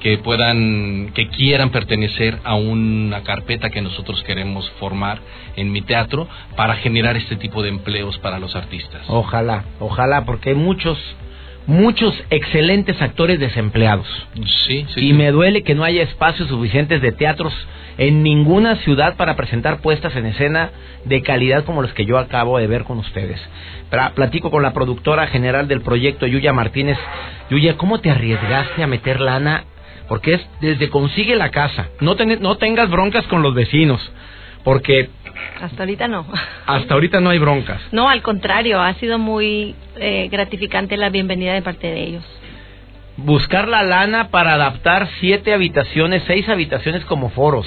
que 0.00 0.18
puedan 0.18 1.10
que 1.14 1.28
quieran 1.28 1.70
pertenecer 1.70 2.38
a 2.44 2.54
una 2.54 3.22
carpeta 3.22 3.70
que 3.70 3.80
nosotros 3.80 4.22
queremos 4.24 4.70
formar 4.78 5.20
en 5.56 5.72
mi 5.72 5.80
teatro 5.82 6.28
para 6.54 6.76
generar 6.76 7.16
este 7.16 7.36
tipo 7.36 7.62
de 7.62 7.70
empleos 7.70 8.18
para 8.18 8.38
los 8.38 8.54
artistas. 8.54 9.02
Ojalá, 9.08 9.64
ojalá 9.80 10.24
porque 10.24 10.50
hay 10.50 10.54
muchos 10.54 10.98
muchos 11.66 12.14
excelentes 12.30 13.00
actores 13.02 13.40
desempleados. 13.40 14.06
Sí, 14.66 14.86
y 14.96 15.12
me 15.12 15.30
duele 15.30 15.62
que 15.62 15.74
no 15.74 15.84
haya 15.84 16.02
espacios 16.02 16.48
suficientes 16.48 17.02
de 17.02 17.12
teatros 17.12 17.52
en 17.98 18.22
ninguna 18.22 18.76
ciudad 18.76 19.16
para 19.16 19.36
presentar 19.36 19.80
puestas 19.80 20.14
en 20.16 20.26
escena 20.26 20.70
de 21.04 21.22
calidad 21.22 21.64
como 21.64 21.82
los 21.82 21.92
que 21.92 22.04
yo 22.04 22.18
acabo 22.18 22.58
de 22.58 22.66
ver 22.66 22.84
con 22.84 22.98
ustedes. 22.98 23.40
Platico 24.14 24.50
con 24.50 24.62
la 24.62 24.72
productora 24.72 25.26
general 25.28 25.68
del 25.68 25.80
proyecto, 25.80 26.26
Yuya 26.26 26.52
Martínez. 26.52 26.98
Yuya, 27.50 27.76
¿cómo 27.76 28.00
te 28.00 28.10
arriesgaste 28.10 28.82
a 28.82 28.86
meter 28.86 29.20
lana? 29.20 29.64
Porque 30.08 30.34
es 30.34 30.46
desde 30.60 30.90
consigue 30.90 31.36
la 31.36 31.50
casa. 31.50 31.88
No, 32.00 32.16
no 32.40 32.56
tengas 32.58 32.90
broncas 32.90 33.26
con 33.26 33.42
los 33.42 33.54
vecinos. 33.54 34.00
Porque 34.64 35.08
hasta 35.60 35.82
ahorita 35.82 36.08
no. 36.08 36.26
Hasta 36.66 36.94
ahorita 36.94 37.20
no 37.20 37.30
hay 37.30 37.38
broncas. 37.38 37.80
No, 37.92 38.08
al 38.08 38.22
contrario, 38.22 38.80
ha 38.80 38.94
sido 38.94 39.18
muy 39.18 39.74
eh, 39.96 40.28
gratificante 40.30 40.96
la 40.96 41.10
bienvenida 41.10 41.54
de 41.54 41.62
parte 41.62 41.86
de 41.86 42.02
ellos. 42.02 42.24
Buscar 43.16 43.68
la 43.68 43.82
lana 43.82 44.28
para 44.28 44.54
adaptar 44.54 45.08
siete 45.20 45.54
habitaciones, 45.54 46.22
seis 46.26 46.48
habitaciones 46.48 47.04
como 47.04 47.30
foros. 47.30 47.66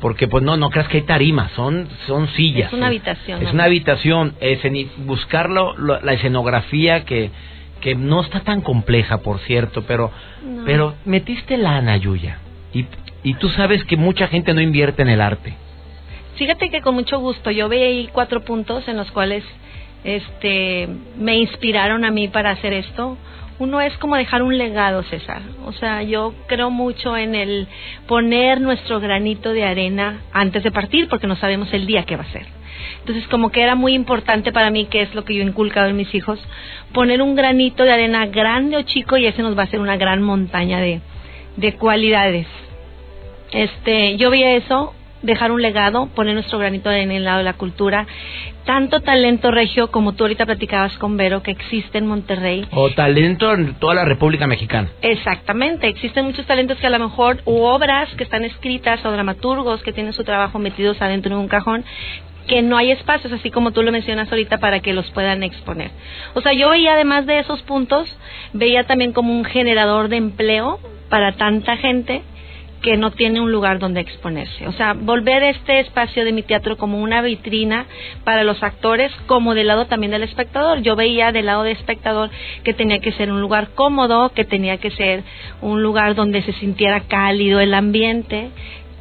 Porque 0.00 0.28
pues 0.28 0.42
no, 0.42 0.56
no 0.56 0.70
creas 0.70 0.88
que 0.88 0.98
hay 0.98 1.02
tarimas, 1.02 1.52
son, 1.52 1.86
son 2.06 2.28
sillas. 2.28 2.68
Es 2.68 2.72
una 2.72 2.86
habitación. 2.86 3.42
Es 3.42 3.52
una 3.52 3.64
habitación. 3.64 4.34
buscarlo, 4.98 5.74
la 5.76 6.12
escenografía 6.14 7.04
que, 7.04 7.30
que 7.80 7.94
no 7.94 8.20
está 8.22 8.40
tan 8.40 8.60
compleja, 8.60 9.18
por 9.18 9.40
cierto, 9.40 9.82
pero, 9.82 10.10
pero 10.64 10.94
metiste 11.04 11.56
lana, 11.56 11.96
Yuya. 11.96 12.38
Y, 12.72 12.86
y 13.22 13.34
tú 13.34 13.48
sabes 13.50 13.84
que 13.84 13.96
mucha 13.96 14.28
gente 14.28 14.54
no 14.54 14.60
invierte 14.60 15.02
en 15.02 15.08
el 15.08 15.20
arte. 15.20 15.54
Fíjate 16.40 16.70
que 16.70 16.80
con 16.80 16.94
mucho 16.94 17.18
gusto 17.18 17.50
yo 17.50 17.68
veí 17.68 18.08
cuatro 18.14 18.40
puntos 18.40 18.88
en 18.88 18.96
los 18.96 19.10
cuales 19.10 19.44
este 20.04 20.88
me 21.18 21.36
inspiraron 21.36 22.02
a 22.02 22.10
mí 22.10 22.28
para 22.28 22.52
hacer 22.52 22.72
esto. 22.72 23.18
Uno 23.58 23.82
es 23.82 23.94
como 23.98 24.16
dejar 24.16 24.42
un 24.42 24.56
legado, 24.56 25.02
César. 25.02 25.42
O 25.66 25.72
sea, 25.74 26.02
yo 26.02 26.32
creo 26.46 26.70
mucho 26.70 27.14
en 27.14 27.34
el 27.34 27.68
poner 28.06 28.58
nuestro 28.62 29.00
granito 29.00 29.52
de 29.52 29.64
arena 29.64 30.22
antes 30.32 30.62
de 30.62 30.70
partir 30.70 31.08
porque 31.08 31.26
no 31.26 31.36
sabemos 31.36 31.70
el 31.74 31.84
día 31.84 32.04
que 32.04 32.16
va 32.16 32.22
a 32.22 32.32
ser. 32.32 32.46
Entonces, 33.00 33.28
como 33.28 33.50
que 33.50 33.60
era 33.60 33.74
muy 33.74 33.92
importante 33.92 34.50
para 34.50 34.70
mí, 34.70 34.86
que 34.86 35.02
es 35.02 35.14
lo 35.14 35.26
que 35.26 35.34
yo 35.34 35.42
he 35.42 35.46
inculcado 35.46 35.88
en 35.88 35.96
mis 35.96 36.14
hijos, 36.14 36.40
poner 36.94 37.20
un 37.20 37.34
granito 37.34 37.82
de 37.82 37.92
arena 37.92 38.24
grande 38.24 38.78
o 38.78 38.82
chico 38.82 39.18
y 39.18 39.26
ese 39.26 39.42
nos 39.42 39.58
va 39.58 39.64
a 39.64 39.64
hacer 39.66 39.78
una 39.78 39.98
gran 39.98 40.22
montaña 40.22 40.80
de, 40.80 41.02
de 41.58 41.74
cualidades. 41.74 42.46
Este, 43.52 44.16
yo 44.16 44.30
vi 44.30 44.42
eso, 44.42 44.94
dejar 45.22 45.52
un 45.52 45.62
legado, 45.62 46.06
poner 46.14 46.34
nuestro 46.34 46.58
granito 46.58 46.90
en 46.90 47.10
el 47.10 47.24
lado 47.24 47.38
de 47.38 47.44
la 47.44 47.54
cultura. 47.54 48.06
Tanto 48.64 49.00
talento 49.00 49.50
regio 49.50 49.90
como 49.90 50.12
tú 50.12 50.24
ahorita 50.24 50.46
platicabas 50.46 50.96
con 50.98 51.16
Vero 51.16 51.42
que 51.42 51.50
existe 51.50 51.98
en 51.98 52.06
Monterrey. 52.06 52.66
O 52.72 52.90
talento 52.90 53.52
en 53.52 53.74
toda 53.74 53.94
la 53.94 54.04
República 54.04 54.46
Mexicana. 54.46 54.88
Exactamente, 55.02 55.88
existen 55.88 56.26
muchos 56.26 56.46
talentos 56.46 56.78
que 56.78 56.86
a 56.86 56.90
lo 56.90 56.98
mejor, 56.98 57.40
u 57.44 57.62
obras 57.62 58.08
que 58.16 58.24
están 58.24 58.44
escritas 58.44 59.04
o 59.04 59.10
dramaturgos 59.10 59.82
que 59.82 59.92
tienen 59.92 60.12
su 60.12 60.24
trabajo 60.24 60.58
metidos 60.58 61.00
adentro 61.00 61.34
de 61.34 61.40
un 61.40 61.48
cajón 61.48 61.84
que 62.46 62.62
no 62.62 62.76
hay 62.76 62.90
espacios, 62.90 63.32
así 63.32 63.50
como 63.50 63.70
tú 63.70 63.82
lo 63.82 63.92
mencionas 63.92 64.28
ahorita, 64.28 64.58
para 64.58 64.80
que 64.80 64.92
los 64.92 65.08
puedan 65.12 65.44
exponer. 65.44 65.90
O 66.34 66.40
sea, 66.40 66.52
yo 66.52 66.70
veía 66.70 66.94
además 66.94 67.24
de 67.26 67.38
esos 67.38 67.62
puntos, 67.62 68.08
veía 68.52 68.84
también 68.84 69.12
como 69.12 69.32
un 69.32 69.44
generador 69.44 70.08
de 70.08 70.16
empleo 70.16 70.80
para 71.08 71.32
tanta 71.32 71.76
gente 71.76 72.22
que 72.82 72.96
no 72.96 73.10
tiene 73.10 73.40
un 73.40 73.52
lugar 73.52 73.78
donde 73.78 74.00
exponerse. 74.00 74.66
O 74.66 74.72
sea, 74.72 74.94
volver 74.94 75.42
este 75.42 75.80
espacio 75.80 76.24
de 76.24 76.32
mi 76.32 76.42
teatro 76.42 76.76
como 76.76 77.00
una 77.00 77.20
vitrina 77.22 77.86
para 78.24 78.44
los 78.44 78.62
actores, 78.62 79.12
como 79.26 79.54
del 79.54 79.66
lado 79.66 79.86
también 79.86 80.12
del 80.12 80.22
espectador. 80.22 80.80
Yo 80.80 80.96
veía 80.96 81.32
del 81.32 81.46
lado 81.46 81.62
del 81.62 81.76
espectador 81.76 82.30
que 82.64 82.74
tenía 82.74 83.00
que 83.00 83.12
ser 83.12 83.30
un 83.30 83.40
lugar 83.40 83.70
cómodo, 83.74 84.30
que 84.30 84.44
tenía 84.44 84.78
que 84.78 84.90
ser 84.90 85.22
un 85.60 85.82
lugar 85.82 86.14
donde 86.14 86.42
se 86.42 86.52
sintiera 86.54 87.00
cálido 87.02 87.60
el 87.60 87.74
ambiente, 87.74 88.50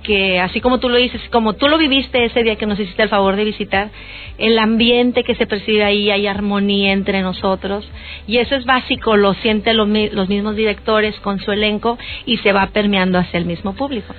que 0.09 0.39
así 0.39 0.59
como 0.59 0.79
tú 0.79 0.89
lo 0.89 0.97
dices, 0.97 1.21
como 1.29 1.53
tú 1.53 1.67
lo 1.67 1.77
viviste 1.77 2.25
ese 2.25 2.41
día 2.41 2.55
que 2.55 2.65
nos 2.65 2.79
hiciste 2.79 3.03
el 3.03 3.09
favor 3.09 3.35
de 3.35 3.43
visitar, 3.43 3.91
el 4.39 4.57
ambiente 4.57 5.23
que 5.23 5.35
se 5.35 5.45
percibe 5.45 5.83
ahí, 5.83 6.09
hay 6.09 6.25
armonía 6.25 6.93
entre 6.93 7.21
nosotros 7.21 7.87
y 8.25 8.37
eso 8.37 8.55
es 8.55 8.65
básico, 8.65 9.17
lo 9.17 9.35
sienten 9.35 9.77
los, 9.77 9.87
los 9.87 10.27
mismos 10.27 10.55
directores 10.55 11.13
con 11.19 11.39
su 11.39 11.51
elenco 11.51 11.99
y 12.25 12.37
se 12.37 12.53
va 12.53 12.65
permeando 12.73 13.19
hacia 13.19 13.37
el 13.37 13.45
mismo 13.45 13.75
público. 13.75 14.15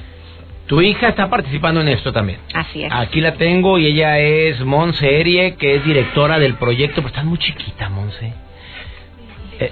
Tu 0.68 0.80
hija 0.80 1.08
está 1.08 1.28
participando 1.28 1.80
en 1.80 1.88
esto 1.88 2.12
también. 2.12 2.38
Así 2.54 2.84
es. 2.84 2.92
Aquí 2.92 3.20
la 3.20 3.34
tengo 3.34 3.76
y 3.76 3.86
ella 3.86 4.20
es 4.20 4.60
Monse 4.60 5.20
Erie, 5.20 5.56
que 5.56 5.74
es 5.74 5.84
directora 5.84 6.38
del 6.38 6.54
proyecto, 6.54 7.02
pero 7.02 7.08
está 7.08 7.24
muy 7.24 7.38
chiquita, 7.38 7.88
Monse. 7.88 8.32
Eh, 9.60 9.70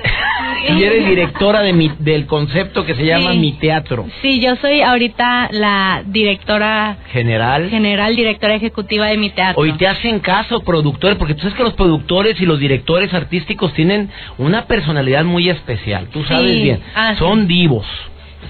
y 0.77 0.83
eres 0.83 1.07
directora 1.09 1.61
de 1.63 1.73
mi, 1.73 1.91
del 1.99 2.27
concepto 2.27 2.85
que 2.85 2.95
se 2.95 3.05
llama 3.07 3.33
Sí. 3.33 3.39
Mi 3.39 3.53
Teatro. 3.53 4.07
Sí, 4.23 4.41
yo 4.41 4.55
soy 4.57 4.83
ahorita 4.83 5.49
la 5.53 6.03
directora 6.07 6.99
General. 7.13 7.71
general, 7.71 8.15
directora 8.17 8.55
ejecutiva 8.55 9.07
de 9.07 9.17
mi 9.17 9.31
teatro. 9.31 9.63
Hoy 9.63 9.73
te 9.73 9.87
hacen 9.87 10.21
caso, 10.21 10.61
productores, 10.61 11.17
porque 11.17 11.35
tú 11.35 11.41
sabes 11.41 11.55
que 11.57 11.63
los 11.63 11.75
productores 11.75 12.41
y 12.41 12.45
los 12.47 12.59
directores 12.59 13.13
artísticos 13.15 13.73
tienen 13.75 14.11
una 14.37 14.67
personalidad 14.67 15.25
muy 15.25 15.49
especial. 15.49 16.09
Tú 16.13 16.23
sabes 16.25 16.53
Sí, 16.53 16.63
bien. 16.63 16.81
ah. 16.95 17.15
Son 17.19 17.47
divos. 17.49 17.87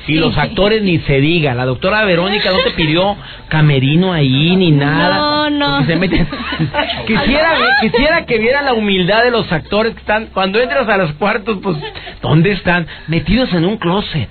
Y 0.06 0.12
Sí. 0.12 0.18
los 0.18 0.36
actores 0.38 0.82
ni 0.82 0.98
se 1.00 1.20
diga. 1.20 1.54
La 1.54 1.66
doctora 1.66 2.04
Verónica 2.04 2.50
no 2.50 2.58
te 2.58 2.70
pidió 2.70 3.16
camerino 3.48 4.12
ahí 4.12 4.56
ni 4.56 4.70
nada. 4.70 5.16
No, 5.16 5.50
no. 5.50 5.78
Porque 5.78 5.92
se 5.92 5.98
meten- 5.98 6.26
quisiera, 7.06 7.50
quisiera 7.80 8.24
que 8.24 8.38
viera 8.38 8.62
la 8.62 8.72
humildad 8.74 9.22
de 9.24 9.30
los 9.30 9.50
actores 9.52 9.92
que 9.94 10.00
están. 10.00 10.26
Cuando 10.32 10.60
entras 10.60 10.88
a 10.88 10.96
los 10.96 11.12
cuartos, 11.12 11.58
pues, 11.62 11.76
¿dónde 12.22 12.52
están? 12.52 12.86
Metidos 13.06 13.52
en 13.52 13.64
un 13.66 13.76
closet. 13.76 14.28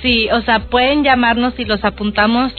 Sí, 0.02 0.28
o 0.32 0.40
sea, 0.42 0.60
pueden 0.70 1.04
llamarnos 1.04 1.58
y 1.58 1.64
los 1.64 1.84
apuntamos, 1.84 2.52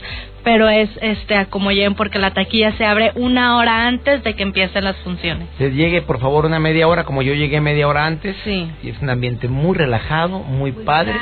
pero 0.44 0.68
es 0.68 0.90
este 1.00 1.36
a 1.36 1.46
como 1.46 1.70
lleguen 1.70 1.94
porque 1.94 2.18
la 2.18 2.32
taquilla 2.32 2.76
se 2.76 2.84
abre 2.84 3.12
una 3.14 3.56
hora 3.56 3.86
antes 3.86 4.22
de 4.24 4.34
que 4.34 4.42
empiecen 4.42 4.84
las 4.84 4.96
funciones. 4.98 5.48
Se 5.58 5.70
llegue, 5.70 6.02
por 6.02 6.20
favor, 6.20 6.46
una 6.46 6.58
media 6.58 6.88
hora, 6.88 7.04
como 7.04 7.22
yo 7.22 7.34
llegué 7.34 7.60
media 7.60 7.88
hora 7.88 8.06
antes. 8.06 8.36
Sí. 8.44 8.70
Y 8.82 8.90
es 8.90 9.00
un 9.00 9.10
ambiente 9.10 9.48
muy 9.48 9.76
relajado, 9.76 10.40
muy 10.40 10.72
padre. 10.72 11.14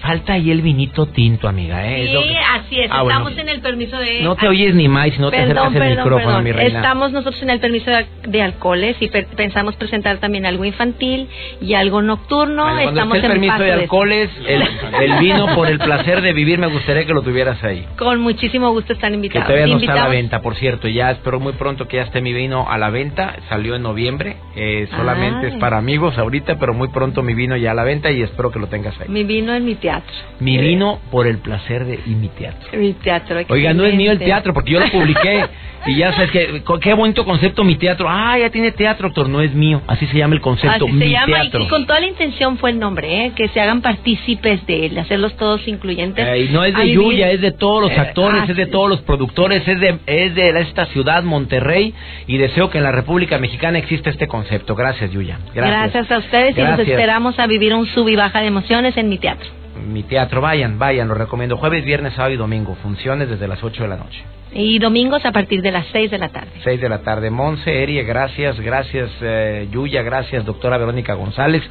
Falta 0.00 0.34
ahí 0.34 0.50
el 0.50 0.60
vinito 0.62 1.06
tinto, 1.06 1.48
amiga, 1.48 1.86
¿eh? 1.86 2.04
Es 2.04 2.10
Sí, 2.10 2.28
que- 2.28 2.38
así 2.38 2.80
es. 2.80 2.90
Ah, 2.92 3.02
bueno. 3.02 3.18
Estamos 3.18 3.38
en 3.38 3.48
el 3.48 3.60
permiso 3.60 3.96
de. 3.98 4.20
No 4.22 4.36
te 4.36 4.46
oyes 4.46 4.74
ni 4.74 4.88
más 4.88 5.10
si 5.10 5.18
no 5.20 5.30
te 5.30 5.38
Perdón, 5.38 5.58
acercas 5.58 5.72
el 5.74 5.80
perdón, 5.80 5.96
micrófono, 6.04 6.26
perdón. 6.26 6.44
mi 6.44 6.52
reina. 6.52 6.78
Estamos 6.80 7.12
nosotros 7.12 7.42
en 7.42 7.50
el 7.50 7.60
permiso 7.60 7.90
de, 7.90 8.06
de 8.28 8.42
alcoholes 8.42 8.96
y 9.00 9.08
per- 9.08 9.26
pensamos 9.28 9.74
presentar 9.76 10.18
también 10.18 10.44
algo 10.46 10.64
infantil 10.64 11.28
y 11.60 11.74
algo 11.74 12.02
nocturno. 12.02 12.62
Bueno, 12.64 12.82
cuando 12.82 12.90
Estamos 13.00 13.16
esté 13.16 13.26
el 13.26 13.32
en 13.32 13.40
permiso 13.40 13.62
de 13.62 13.72
alcoholes, 13.72 14.30
el, 14.46 14.62
el 15.02 15.18
vino 15.20 15.54
por 15.54 15.68
el 15.68 15.78
placer 15.78 16.20
de 16.20 16.32
vivir, 16.32 16.58
me 16.58 16.66
gustaría 16.68 17.04
que 17.06 17.12
lo 17.14 17.22
tuvieras 17.22 17.62
ahí. 17.64 17.86
Con 17.98 18.20
muchísimo 18.20 18.70
gusto 18.72 18.92
están 18.92 19.10
Que 19.12 19.14
invitados. 19.16 19.46
todavía 19.48 19.66
no 19.66 19.80
está 19.80 19.92
a 19.92 19.96
la 19.96 20.08
venta, 20.08 20.40
por 20.42 20.56
cierto. 20.56 20.88
Ya 20.88 21.10
espero 21.10 21.40
muy 21.40 21.54
pronto 21.54 21.88
que 21.88 21.96
ya 21.96 22.02
esté 22.02 22.20
mi 22.20 22.32
vino 22.32 22.66
a 22.70 22.76
la 22.78 22.90
venta. 22.90 23.36
Salió 23.48 23.74
en 23.76 23.82
noviembre. 23.82 24.36
eh, 24.54 24.88
solamente 24.96 25.46
Ay. 25.46 25.52
es 25.52 25.58
para 25.58 25.78
amigos 25.78 26.16
ahorita, 26.18 26.58
pero 26.58 26.72
muy 26.74 26.88
pronto 26.88 27.22
mi 27.22 27.34
vino 27.34 27.56
ya 27.56 27.72
a 27.72 27.74
la 27.74 27.84
venta 27.84 28.10
y 28.10 28.22
espero 28.22 28.50
que 28.50 28.58
lo 28.58 28.66
tengas 28.68 28.98
ahí. 29.00 29.08
Mi 29.08 29.22
vino 29.24 29.54
en 29.54 29.64
mi 29.64 29.74
teatro. 29.86 30.14
Mi 30.40 30.58
vino 30.58 30.98
por 31.10 31.26
el 31.26 31.38
placer 31.38 31.84
de 31.84 32.00
y 32.06 32.10
mi 32.10 32.28
teatro. 32.28 32.68
Mi 32.78 32.92
teatro. 32.94 33.38
Oiga, 33.48 33.72
no 33.72 33.84
es 33.84 33.94
mío 33.94 34.12
el 34.12 34.18
teatro 34.18 34.52
porque 34.52 34.72
yo 34.72 34.80
lo 34.80 34.90
publiqué 34.90 35.44
y 35.86 35.96
ya 35.96 36.12
sabes 36.12 36.30
que 36.32 36.62
qué 36.80 36.92
bonito 36.94 37.24
concepto 37.24 37.62
mi 37.62 37.76
teatro. 37.76 38.06
Ah, 38.08 38.36
ya 38.38 38.50
tiene 38.50 38.72
teatro, 38.72 39.08
doctor, 39.08 39.28
no 39.28 39.40
es 39.40 39.54
mío. 39.54 39.80
Así 39.86 40.06
se 40.06 40.18
llama 40.18 40.34
el 40.34 40.40
concepto, 40.40 40.84
Así 40.86 40.92
mi 40.92 41.04
se 41.06 41.10
llama 41.12 41.26
y- 41.28 41.40
teatro. 41.42 41.62
y 41.62 41.68
con 41.68 41.86
toda 41.86 42.00
la 42.00 42.06
intención 42.06 42.58
fue 42.58 42.70
el 42.70 42.78
nombre, 42.80 43.26
¿eh? 43.26 43.32
que 43.36 43.48
se 43.48 43.60
hagan 43.60 43.80
partícipes 43.82 44.66
de 44.66 44.86
él, 44.86 44.98
hacerlos 44.98 45.36
todos 45.36 45.66
incluyentes. 45.68 46.26
Eh, 46.26 46.44
y 46.44 46.48
no 46.48 46.64
es 46.64 46.74
de 46.76 46.90
Yuya, 46.90 47.30
es 47.30 47.40
de 47.40 47.52
todos 47.52 47.82
los 47.82 47.92
Eh, 47.92 48.00
actores, 48.00 48.42
ah, 48.42 48.46
es 48.50 48.56
de 48.56 48.66
todos 48.66 48.88
los 48.88 49.00
productores, 49.02 49.66
es 49.68 49.78
de, 49.80 49.98
es 50.06 50.34
de 50.34 50.60
esta 50.60 50.86
ciudad, 50.86 51.22
Monterrey, 51.22 51.94
y 52.26 52.36
deseo 52.36 52.68
que 52.70 52.78
en 52.78 52.84
la 52.84 52.92
República 52.92 53.38
Mexicana 53.38 53.78
exista 53.78 54.10
este 54.10 54.26
concepto. 54.26 54.74
Gracias, 54.74 55.12
Yuya. 55.12 55.38
Gracias. 55.54 55.92
Gracias. 55.92 56.10
a 56.10 56.18
ustedes 56.18 56.56
y 56.58 56.60
los 56.60 56.78
esperamos 56.80 57.38
a 57.38 57.46
vivir 57.46 57.72
un 57.74 57.86
sub 57.86 58.08
y 58.08 58.16
baja 58.16 58.40
de 58.40 58.46
emociones 58.48 58.96
en 58.96 59.08
mi 59.08 59.18
teatro. 59.18 59.48
Mi 59.76 60.02
teatro, 60.02 60.40
vayan, 60.40 60.78
vayan, 60.78 61.08
lo 61.08 61.14
recomiendo. 61.14 61.56
Jueves, 61.56 61.84
viernes, 61.84 62.14
sábado 62.14 62.34
y 62.34 62.36
domingo, 62.36 62.74
funciones 62.82 63.28
desde 63.28 63.46
las 63.48 63.62
8 63.62 63.82
de 63.82 63.88
la 63.88 63.96
noche. 63.96 64.22
Y 64.52 64.78
domingos 64.78 65.24
a 65.26 65.32
partir 65.32 65.60
de 65.60 65.72
las 65.72 65.86
6 65.92 66.10
de 66.10 66.18
la 66.18 66.28
tarde. 66.30 66.50
6 66.62 66.80
de 66.80 66.88
la 66.88 67.02
tarde. 67.02 67.30
Monse, 67.30 67.82
Erie, 67.82 68.04
gracias, 68.04 68.58
gracias, 68.60 69.10
eh, 69.20 69.68
Yuya, 69.70 70.02
gracias, 70.02 70.44
doctora 70.44 70.78
Verónica 70.78 71.14
González, 71.14 71.62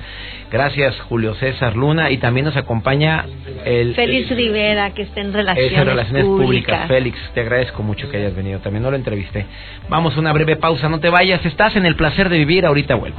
gracias, 0.51 0.99
Julio 1.01 1.33
César 1.35 1.75
Luna, 1.75 2.11
y 2.11 2.17
también 2.17 2.45
nos 2.45 2.57
acompaña 2.57 3.25
el... 3.63 3.95
Félix 3.95 4.29
Rivera, 4.29 4.91
que 4.91 5.03
está 5.03 5.21
en 5.21 5.33
relaciones, 5.33 5.71
Es 5.71 5.77
en 5.79 5.85
relaciones 5.85 6.25
públicas. 6.25 6.45
públicas. 6.45 6.87
Félix, 6.87 7.17
te 7.33 7.41
agradezco 7.41 7.81
mucho 7.81 8.09
que 8.11 8.17
hayas 8.17 8.35
venido. 8.35 8.59
También 8.59 8.83
no 8.83 8.91
lo 8.91 8.97
entrevisté. 8.97 9.45
Vamos 9.89 10.15
a 10.15 10.19
una 10.19 10.33
breve 10.33 10.57
pausa, 10.57 10.89
no 10.89 10.99
te 10.99 11.09
vayas. 11.09 11.43
Estás 11.45 11.75
en 11.77 11.85
el 11.85 11.95
placer 11.95 12.29
de 12.29 12.37
vivir. 12.37 12.65
Ahorita 12.65 12.95
vuelvo. 12.95 13.17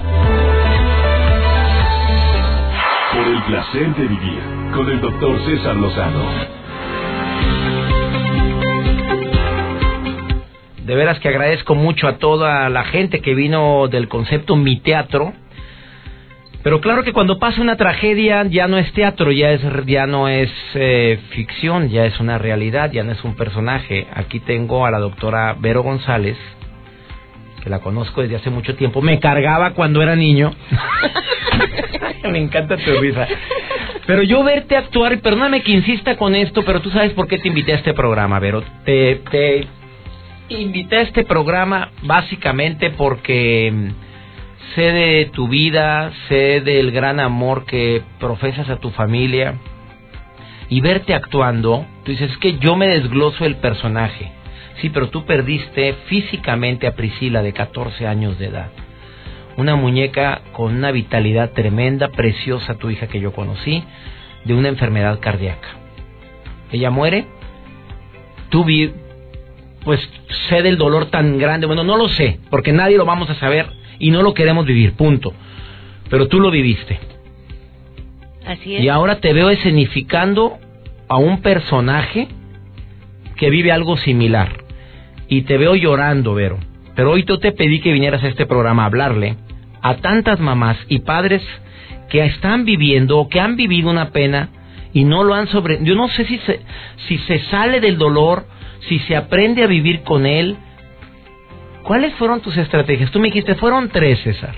Placer 3.47 3.95
de 3.95 4.09
vivir 4.09 4.41
con 4.75 4.91
el 4.91 5.01
doctor 5.01 5.39
César 5.45 5.77
Lozano. 5.77 6.25
De 10.85 10.95
veras 10.97 11.21
que 11.21 11.29
agradezco 11.29 11.77
mucho 11.77 12.09
a 12.09 12.19
toda 12.19 12.69
la 12.69 12.85
gente 12.85 13.21
que 13.21 13.35
vino 13.35 13.87
del 13.87 14.09
concepto 14.09 14.57
Mi 14.57 14.81
Teatro. 14.81 15.33
Pero 16.65 16.81
claro 16.81 17.05
que 17.05 17.13
cuando 17.13 17.39
pasa 17.39 17.61
una 17.61 17.77
tragedia 17.77 18.43
ya 18.49 18.67
no 18.67 18.79
es 18.79 18.93
teatro, 18.93 19.31
ya 19.31 19.53
es 19.53 19.63
ya 19.87 20.09
no 20.09 20.27
es 20.29 20.51
eh, 20.75 21.21
ficción, 21.31 21.89
ya 21.89 22.05
es 22.05 22.19
una 22.19 22.39
realidad, 22.39 22.91
ya 22.91 23.05
no 23.05 23.13
es 23.13 23.23
un 23.23 23.37
personaje. 23.37 24.09
Aquí 24.13 24.41
tengo 24.41 24.85
a 24.85 24.91
la 24.91 24.99
doctora 24.99 25.55
Vero 25.61 25.85
González, 25.85 26.37
la 27.71 27.81
conozco 27.81 28.23
desde 28.23 28.37
hace 28.37 28.51
mucho 28.51 28.75
tiempo, 28.77 29.03
me 29.03 29.19
cargaba 29.19 29.73
cuando 29.73 30.03
era 30.03 30.17
niño. 30.17 30.53
me 32.31 32.39
encanta 32.39 32.77
tu 32.77 32.93
risa. 33.01 33.27
Pero 34.07 34.23
yo 34.23 34.45
verte 34.45 34.77
actuar, 34.77 35.19
perdóname 35.21 35.63
que 35.63 35.73
insista 35.73 36.17
con 36.17 36.35
esto, 36.35 36.65
pero 36.65 36.81
tú 36.81 36.91
sabes 36.91 37.13
por 37.13 37.27
qué 37.27 37.39
te 37.39 37.49
invité 37.49 37.73
a 37.73 37.77
este 37.77 37.95
programa, 37.95 38.39
Vero. 38.39 38.63
Te, 38.85 39.17
te 39.31 39.67
invité 40.49 40.97
a 40.97 41.01
este 41.03 41.25
programa 41.25 41.91
básicamente 42.03 42.91
porque 42.91 43.73
mm, 43.73 44.75
sé 44.75 44.83
de 44.83 45.31
tu 45.33 45.49
vida, 45.49 46.13
sé 46.29 46.61
del 46.61 46.93
gran 46.93 47.19
amor 47.19 47.65
que 47.67 48.03
profesas 48.21 48.69
a 48.71 48.77
tu 48.77 48.91
familia 48.91 49.55
y 50.69 50.81
verte 50.81 51.15
actuando, 51.15 51.87
tú 52.05 52.13
dices, 52.13 52.31
es 52.31 52.39
que 52.39 52.59
yo 52.59 52.77
me 52.77 52.89
desgloso 52.89 53.45
el 53.45 53.57
personaje. 53.57 54.33
Sí, 54.81 54.91
pero 54.91 55.09
tú 55.09 55.25
perdiste 55.25 55.95
físicamente 56.07 56.87
a 56.87 56.95
Priscila 56.95 57.43
de 57.43 57.53
14 57.53 58.07
años 58.07 58.39
de 58.39 58.47
edad. 58.47 58.71
Una 59.57 59.75
muñeca 59.75 60.43
con 60.53 60.75
una 60.75 60.93
vitalidad 60.93 61.53
tremenda, 61.53 62.09
preciosa, 62.09 62.75
tu 62.75 62.91
hija 62.91 63.07
que 63.07 63.21
yo 63.21 63.33
conocí, 63.33 63.83
de 64.45 64.55
una 64.55 64.69
enfermedad 64.69 65.19
cardíaca. 65.21 65.69
Ella 66.71 66.91
muere, 66.91 67.27
tú 68.51 68.65
vi, 68.65 68.93
pues 69.83 70.01
sé 70.49 70.63
del 70.63 70.77
dolor 70.77 71.07
tan 71.07 71.39
grande, 71.39 71.67
bueno, 71.67 71.85
no 71.85 71.97
lo 71.97 72.09
sé, 72.09 72.39
porque 72.51 72.73
nadie 72.73 72.99
lo 72.99 73.07
vamos 73.07 73.31
a 73.31 73.35
saber 73.37 73.67
y 73.99 74.11
no 74.11 74.23
lo 74.23 74.35
queremos 74.35 74.67
vivir, 74.67 74.93
punto. 74.93 75.33
Pero 76.11 76.29
tú 76.29 76.39
lo 76.39 76.51
viviste. 76.51 76.99
Así 78.47 78.77
es. 78.77 78.83
Y 78.83 78.89
ahora 78.91 79.21
te 79.21 79.33
veo 79.33 79.49
escenificando 79.49 80.59
a 81.09 81.17
un 81.17 81.41
personaje 81.41 82.29
que 83.37 83.51
vive 83.51 83.73
algo 83.73 83.97
similar. 83.97 84.66
Y 85.29 85.43
te 85.43 85.59
veo 85.59 85.75
llorando, 85.75 86.35
Vero. 86.35 86.59
Pero 86.95 87.13
hoy 87.13 87.25
yo 87.25 87.39
te 87.39 87.53
pedí 87.53 87.81
que 87.81 87.93
vinieras 87.93 88.23
a 88.25 88.29
este 88.29 88.47
programa 88.47 88.83
a 88.83 88.87
hablarle 88.87 89.37
a 89.83 89.97
tantas 89.97 90.41
mamás 90.41 90.77
y 90.89 91.01
padres 91.01 91.43
que 92.09 92.25
están 92.25 92.65
viviendo 92.65 93.19
o 93.19 93.29
que 93.29 93.41
han 93.41 93.57
vivido 93.57 93.91
una 93.91 94.11
pena 94.11 94.49
y 94.93 95.05
no 95.05 95.25
lo 95.25 95.35
han 95.35 95.49
sobre... 95.49 95.79
Yo 95.85 95.95
no 95.95 96.09
sé 96.09 96.25
si 96.25 96.39
se, 96.39 96.61
si 97.07 97.19
se 97.19 97.39
sale 97.51 97.81
del 97.81 97.99
dolor, 97.99 98.47
si 98.89 98.99
se 99.01 99.15
aprende 99.15 99.63
a 99.63 99.67
vivir 99.67 100.03
con 100.03 100.27
él. 100.27 100.57
¿Cuáles 101.83 102.15
fueron 102.15 102.41
tus 102.41 102.57
estrategias? 102.57 103.11
Tú 103.11 103.21
me 103.21 103.29
dijiste, 103.29 103.55
fueron 103.57 103.91
tres, 103.91 104.19
César. 104.21 104.55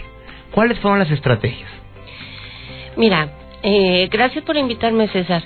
¿Cuáles 0.52 0.78
fueron 0.78 0.98
las 0.98 1.10
estrategias? 1.10 1.68
Mira, 2.96 3.30
eh, 3.62 4.08
gracias 4.10 4.44
por 4.44 4.56
invitarme, 4.56 5.08
César. 5.08 5.42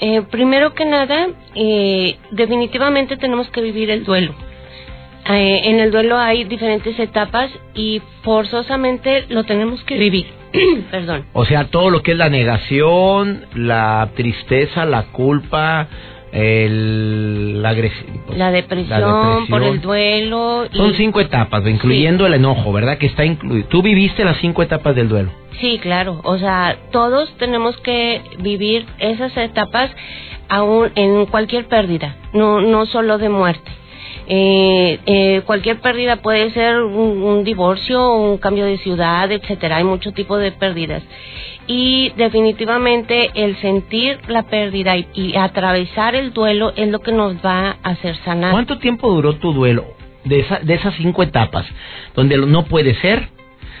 Eh, 0.00 0.22
primero 0.30 0.74
que 0.74 0.84
nada, 0.84 1.28
eh, 1.54 2.16
definitivamente 2.32 3.16
tenemos 3.16 3.48
que 3.50 3.60
vivir 3.60 3.90
el 3.90 4.04
duelo. 4.04 4.34
Eh, 5.28 5.60
en 5.70 5.78
el 5.80 5.90
duelo 5.92 6.18
hay 6.18 6.44
diferentes 6.44 6.98
etapas 6.98 7.50
y 7.74 8.02
forzosamente 8.22 9.26
lo 9.28 9.44
tenemos 9.44 9.82
que 9.84 9.96
vivir. 9.96 10.26
Perdón. 10.90 11.26
O 11.32 11.44
sea, 11.44 11.64
todo 11.68 11.90
lo 11.90 12.02
que 12.02 12.12
es 12.12 12.18
la 12.18 12.28
negación, 12.28 13.46
la 13.54 14.10
tristeza, 14.16 14.84
la 14.84 15.04
culpa, 15.12 15.86
el, 16.32 17.62
la, 17.62 17.74
pues, 18.26 18.38
La 18.38 18.50
depresión, 18.50 19.46
por 19.48 19.62
el 19.62 19.80
duelo. 19.80 20.66
y- 20.72 20.76
Son 20.76 20.94
cinco 20.94 21.20
etapas, 21.20 21.66
incluyendo 21.66 22.26
el 22.26 22.34
enojo, 22.34 22.72
¿verdad? 22.72 22.98
Que 22.98 23.06
está 23.06 23.24
incluido. 23.24 23.66
Tú 23.68 23.82
viviste 23.82 24.24
las 24.24 24.38
cinco 24.38 24.62
etapas 24.62 24.94
del 24.96 25.08
duelo. 25.08 25.30
Sí, 25.60 25.78
claro. 25.80 26.20
O 26.24 26.38
sea, 26.38 26.76
todos 26.90 27.32
tenemos 27.38 27.76
que 27.78 28.22
vivir 28.40 28.86
esas 28.98 29.36
etapas 29.36 29.90
aún 30.48 30.90
en 30.96 31.26
cualquier 31.26 31.66
pérdida, 31.66 32.16
no, 32.32 32.60
no 32.60 32.86
solo 32.86 33.18
de 33.18 33.28
muerte. 33.28 33.70
Eh, 34.26 34.98
eh, 35.06 35.42
cualquier 35.44 35.80
pérdida 35.80 36.16
puede 36.16 36.50
ser 36.52 36.80
un, 36.82 37.44
divorcio, 37.44 38.14
un 38.14 38.38
cambio 38.38 38.64
de 38.64 38.78
ciudad, 38.78 39.30
etcétera. 39.32 39.76
Hay 39.76 39.84
mucho 39.84 40.12
tipo 40.12 40.38
de 40.38 40.52
pérdidas. 40.52 41.02
Y 41.66 42.10
definitivamente 42.16 43.30
el 43.34 43.56
sentir 43.58 44.18
la 44.28 44.42
pérdida 44.44 44.96
y, 44.96 45.36
atravesar 45.36 46.14
el 46.14 46.32
duelo 46.32 46.72
es 46.76 46.88
lo 46.88 47.00
que 47.00 47.12
nos 47.12 47.36
va 47.36 47.76
a 47.82 47.90
hacer 47.90 48.16
sanar. 48.24 48.50
¿Cuánto 48.52 48.78
tiempo 48.78 49.10
duró 49.12 49.36
tu 49.36 49.52
duelo? 49.52 49.84
De, 50.24 50.40
esa- 50.40 50.60
de 50.60 50.74
esas 50.74 50.94
cinco 50.96 51.22
etapas, 51.22 51.66
donde 52.14 52.36
no 52.36 52.64
puede 52.66 52.94
ser, 52.96 53.28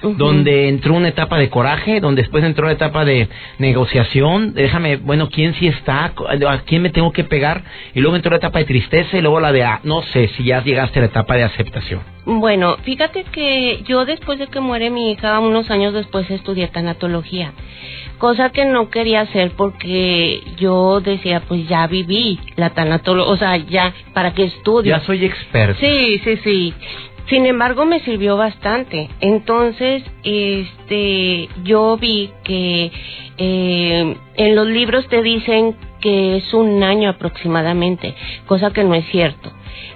Donde 0.02 0.68
entró 0.68 0.94
una 0.94 1.08
etapa 1.08 1.38
de 1.38 1.48
coraje, 1.48 2.00
donde 2.00 2.22
después 2.22 2.44
entró 2.44 2.64
una 2.64 2.74
etapa 2.74 3.04
de 3.04 3.28
negociación, 3.58 4.54
déjame, 4.54 4.96
bueno, 4.96 5.28
¿quién 5.30 5.54
sí 5.54 5.68
está? 5.68 6.12
¿A 6.48 6.58
quién 6.66 6.82
me 6.82 6.90
tengo 6.90 7.12
que 7.12 7.24
pegar? 7.24 7.62
Y 7.94 8.00
luego 8.00 8.16
entró 8.16 8.30
la 8.30 8.38
etapa 8.38 8.58
de 8.58 8.64
tristeza 8.64 9.16
y 9.16 9.20
luego 9.20 9.40
la 9.40 9.52
de, 9.52 9.64
ah, 9.64 9.80
no 9.84 10.02
sé, 10.02 10.28
si 10.36 10.44
ya 10.44 10.62
llegaste 10.62 10.98
a 10.98 11.02
la 11.02 11.08
etapa 11.08 11.36
de 11.36 11.44
aceptación. 11.44 12.00
Bueno, 12.24 12.76
fíjate 12.82 13.24
que 13.24 13.82
yo 13.86 14.04
después 14.04 14.38
de 14.38 14.46
que 14.46 14.60
muere 14.60 14.90
mi 14.90 15.10
hija, 15.10 15.40
unos 15.40 15.70
años 15.70 15.92
después 15.92 16.30
estudié 16.30 16.68
tanatología, 16.68 17.52
cosa 18.18 18.50
que 18.50 18.64
no 18.64 18.90
quería 18.90 19.22
hacer 19.22 19.50
porque 19.56 20.40
yo 20.56 21.00
decía, 21.00 21.40
pues 21.40 21.66
ya 21.66 21.86
viví 21.88 22.38
la 22.54 22.70
tanatología, 22.70 23.32
o 23.32 23.36
sea, 23.36 23.56
ya, 23.56 23.92
¿para 24.14 24.32
qué 24.34 24.44
estudio? 24.44 24.96
Ya 24.96 25.00
soy 25.00 25.24
experto. 25.24 25.80
Sí, 25.80 26.20
sí, 26.22 26.36
sí. 26.44 26.74
Sin 27.28 27.46
embargo, 27.46 27.84
me 27.84 28.00
sirvió 28.00 28.36
bastante. 28.36 29.08
Entonces, 29.20 30.02
este, 30.24 31.48
yo 31.64 31.96
vi 31.96 32.30
que 32.44 32.90
eh, 33.38 34.16
en 34.36 34.56
los 34.56 34.66
libros 34.66 35.08
te 35.08 35.22
dicen 35.22 35.76
que 36.00 36.36
es 36.36 36.52
un 36.52 36.82
año 36.82 37.10
aproximadamente, 37.10 38.14
cosa 38.46 38.72
que 38.72 38.84
no 38.84 38.94
es 38.94 39.06
cierto. 39.06 39.52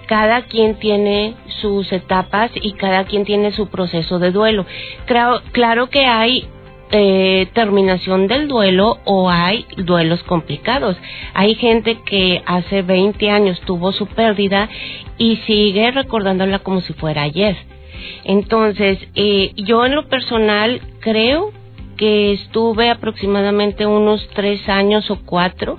Cada 0.07 0.43
quien 0.43 0.79
tiene 0.79 1.35
sus 1.61 1.93
etapas 1.93 2.53
y 2.55 2.73
cada 2.73 3.05
quien 3.05 3.25
tiene 3.25 3.51
su 3.51 3.69
proceso 3.69 4.19
de 4.21 4.31
duelo. 4.31 4.65
Claro, 5.07 5.43
claro 5.53 5.89
que 5.89 6.07
hay 6.07 6.49
eh, 6.93 7.49
terminación 7.53 8.29
del 8.29 8.49
duelo 8.49 8.99
o 9.05 9.29
hay 9.31 9.67
duelos 9.77 10.23
complicados. 10.23 10.97
Hay 11.35 11.55
gente 11.57 11.99
que 12.05 12.43
hace 12.47 12.83
20 12.83 13.31
años 13.31 13.61
tuvo 13.63 13.93
su 13.93 14.07
pérdida 14.07 14.69
y 15.19 15.37
sigue 15.47 15.91
recordándola 15.91 16.61
como 16.61 16.81
si 16.81 16.93
fuera 16.93 17.23
ayer. 17.23 17.57
Entonces, 18.25 18.99
eh, 19.15 19.53
yo 19.57 19.85
en 19.85 19.95
lo 19.95 20.09
personal 20.09 20.81
creo 21.01 21.53
que 21.97 22.33
estuve 22.33 22.91
aproximadamente 22.91 23.87
unos 23.87 24.29
tres 24.35 24.69
años 24.69 25.11
o 25.11 25.19
cuatro 25.25 25.79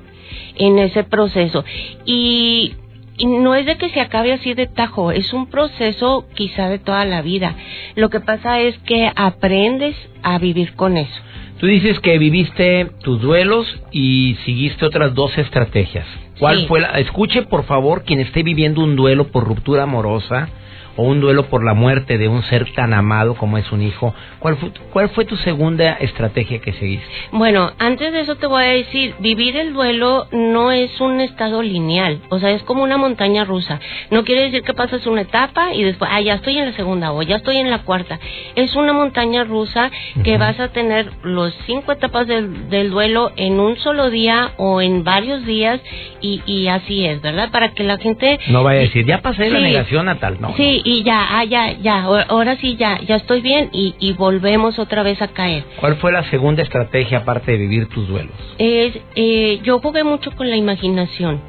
en 0.55 0.79
ese 0.79 1.03
proceso. 1.03 1.63
Y, 2.05 2.73
y 3.17 3.25
no 3.25 3.55
es 3.55 3.65
de 3.65 3.77
que 3.77 3.89
se 3.89 3.99
acabe 3.99 4.31
así 4.33 4.53
de 4.53 4.67
tajo, 4.67 5.11
es 5.11 5.33
un 5.33 5.47
proceso 5.49 6.25
quizá 6.35 6.69
de 6.69 6.79
toda 6.79 7.03
la 7.05 7.21
vida. 7.21 7.55
Lo 7.95 8.09
que 8.09 8.19
pasa 8.19 8.59
es 8.61 8.77
que 8.79 9.11
aprendes 9.15 9.95
a 10.23 10.37
vivir 10.37 10.73
con 10.75 10.97
eso. 10.97 11.21
Tú 11.59 11.65
dices 11.65 11.99
que 11.99 12.17
viviste 12.19 12.85
tus 13.03 13.19
duelos 13.19 13.65
y 13.91 14.37
seguiste 14.45 14.85
otras 14.85 15.15
dos 15.15 15.35
estrategias. 15.37 16.05
¿Cuál 16.39 16.59
Sí. 16.59 16.65
fue 16.67 16.81
la? 16.81 16.89
Escuche, 16.99 17.41
por 17.43 17.63
favor, 17.65 18.03
quien 18.03 18.19
esté 18.19 18.43
viviendo 18.43 18.81
un 18.83 18.95
duelo 18.95 19.29
por 19.31 19.43
ruptura 19.45 19.83
amorosa 19.83 20.49
o 20.97 21.03
un 21.03 21.21
duelo 21.21 21.47
por 21.47 21.63
la 21.63 21.73
muerte 21.73 22.17
de 22.17 22.27
un 22.27 22.43
ser 22.43 22.71
tan 22.73 22.93
amado 22.93 23.35
como 23.35 23.57
es 23.57 23.71
un 23.71 23.81
hijo. 23.81 24.13
¿Cuál 24.39 24.57
fue, 24.57 24.71
cuál 24.91 25.09
fue 25.09 25.25
tu 25.25 25.37
segunda 25.37 25.93
estrategia 25.93 26.59
que 26.59 26.73
seguiste? 26.73 27.07
Bueno, 27.31 27.71
antes 27.79 28.11
de 28.11 28.21
eso 28.21 28.35
te 28.35 28.47
voy 28.47 28.63
a 28.63 28.67
decir, 28.67 29.15
vivir 29.19 29.55
el 29.55 29.73
duelo 29.73 30.27
no 30.31 30.71
es 30.71 30.99
un 30.99 31.21
estado 31.21 31.61
lineal, 31.61 32.19
o 32.29 32.39
sea, 32.39 32.51
es 32.51 32.63
como 32.63 32.83
una 32.83 32.97
montaña 32.97 33.45
rusa. 33.45 33.79
No 34.11 34.23
quiere 34.23 34.43
decir 34.43 34.63
que 34.63 34.73
pasas 34.73 35.05
una 35.07 35.21
etapa 35.21 35.73
y 35.73 35.83
después, 35.83 36.09
ah, 36.13 36.21
ya 36.21 36.35
estoy 36.35 36.57
en 36.57 36.65
la 36.65 36.73
segunda 36.73 37.13
o 37.13 37.21
ya 37.21 37.37
estoy 37.37 37.57
en 37.57 37.69
la 37.69 37.83
cuarta. 37.83 38.19
Es 38.55 38.75
una 38.75 38.93
montaña 38.93 39.43
rusa 39.43 39.91
que 40.23 40.37
vas 40.37 40.59
a 40.59 40.69
tener 40.69 41.11
los 41.23 41.53
cinco 41.65 41.91
etapas 41.91 42.27
del, 42.27 42.69
del 42.69 42.89
duelo 42.89 43.31
en 43.35 43.59
un 43.59 43.77
solo 43.77 44.09
día 44.09 44.51
o 44.57 44.81
en 44.81 45.03
varios 45.03 45.45
días 45.45 45.79
y, 46.21 46.41
y 46.45 46.67
así 46.67 47.05
es, 47.05 47.21
¿verdad? 47.21 47.51
Para 47.51 47.73
que 47.73 47.83
la 47.83 47.97
gente... 47.97 48.39
No 48.47 48.63
vaya 48.63 48.79
a 48.79 48.83
decir, 48.83 49.05
ya 49.05 49.19
pasé 49.21 49.49
la 49.49 49.59
negación 49.59 50.09
a 50.09 50.15
tal. 50.19 50.41
No, 50.41 50.55
sí, 50.55 50.81
y 50.87 51.03
ya, 51.03 51.37
ah, 51.37 51.43
ya, 51.43 51.73
ya, 51.73 52.03
ahora- 52.03 52.55
sí, 52.57 52.75
ya, 52.77 52.99
ya 53.01 53.15
estoy 53.17 53.41
bien 53.41 53.69
y, 53.73 53.95
y 53.99 54.13
volvemos 54.13 54.79
otra 54.79 55.03
vez 55.03 55.21
a 55.21 55.27
caer. 55.27 55.63
¿Cuál 55.79 55.97
fue 55.97 56.11
la 56.11 56.23
segunda 56.29 56.63
estrategia 56.63 57.19
aparte 57.19 57.51
de 57.51 57.57
vivir 57.57 57.87
tus 57.89 58.07
duelos? 58.07 58.33
es 58.57 58.97
eh, 59.15 59.59
yo 59.63 59.79
jugué 59.79 60.03
mucho 60.03 60.31
con 60.31 60.49
la 60.49 60.55
imaginación 60.55 61.41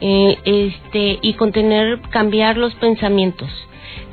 eh, 0.00 0.36
este 0.44 1.18
y 1.22 1.32
con 1.34 1.52
tener 1.52 2.00
cambiar 2.10 2.56
los 2.58 2.74
pensamientos 2.74 3.48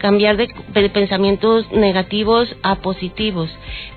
cambiar 0.03 0.35
de, 0.35 0.89
pensamientos 0.89 1.71
negativos 1.71 2.53
a 2.61 2.75
positivos 2.75 3.49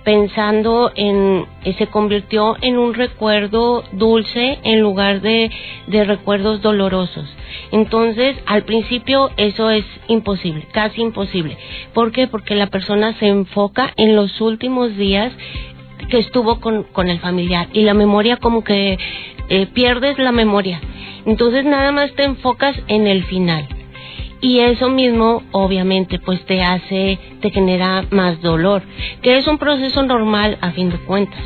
pensando 0.05 0.93
en 0.95 1.45
eh, 1.65 1.75
se 1.77 1.89
convirtió 1.89 2.57
en 2.61 2.79
un 2.79 2.95
recuerdo 2.95 3.83
dulce 3.91 4.61
en 4.63 4.81
lugar 4.81 5.21
de, 5.21 5.51
de 5.89 6.05
recuerdos 6.05 6.63
dolorosos 6.63 7.27
entonces 7.73 8.37
al 8.47 8.63
principio 8.63 9.31
eso 9.37 9.69
es 9.71 9.85
imposible 10.07 10.69
casi 10.71 11.03
imposible 11.03 11.59
¿por 11.93 12.13
qué? 12.13 12.29
porque 12.29 12.55
la 12.55 12.69
persona 12.69 13.13
se 13.19 13.27
enfoca 13.27 13.93
en 13.97 14.15
los 14.15 14.41
últimos 14.41 14.97
días 14.97 15.33
que 16.09 16.19
estuvo 16.19 16.61
con, 16.61 16.85
con 16.85 17.09
el 17.09 17.19
familiar 17.19 17.67
y 17.73 17.83
la 17.83 17.95
memoria 17.95 18.37
como 18.37 18.63
que 18.63 18.97
eh, 19.49 19.67
pierdes 19.67 20.19
la 20.19 20.33
memoria. 20.33 20.81
Entonces 21.25 21.65
nada 21.65 21.93
más 21.93 22.13
te 22.15 22.25
enfocas 22.25 22.77
en 22.89 23.07
el 23.07 23.25
final. 23.25 23.69
Y 24.41 24.61
eso 24.61 24.89
mismo 24.89 25.43
obviamente 25.53 26.19
pues 26.19 26.45
te 26.47 26.63
hace, 26.63 27.19
te 27.41 27.51
genera 27.51 28.05
más 28.11 28.41
dolor, 28.43 28.83
que 29.23 29.39
es 29.39 29.47
un 29.47 29.59
proceso 29.59 30.03
normal 30.03 30.59
a 30.61 30.71
fin 30.73 30.91
de 30.91 30.99
cuentas. 30.99 31.41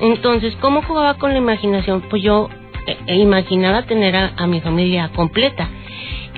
Entonces, 0.00 0.54
¿cómo 0.60 0.82
jugaba 0.82 1.14
con 1.14 1.32
la 1.32 1.38
imaginación? 1.38 2.02
Pues 2.10 2.22
yo 2.22 2.48
eh, 2.86 3.16
imaginaba 3.16 3.82
tener 3.82 4.14
a, 4.14 4.32
a 4.36 4.46
mi 4.46 4.60
familia 4.60 5.10
completa. 5.14 5.68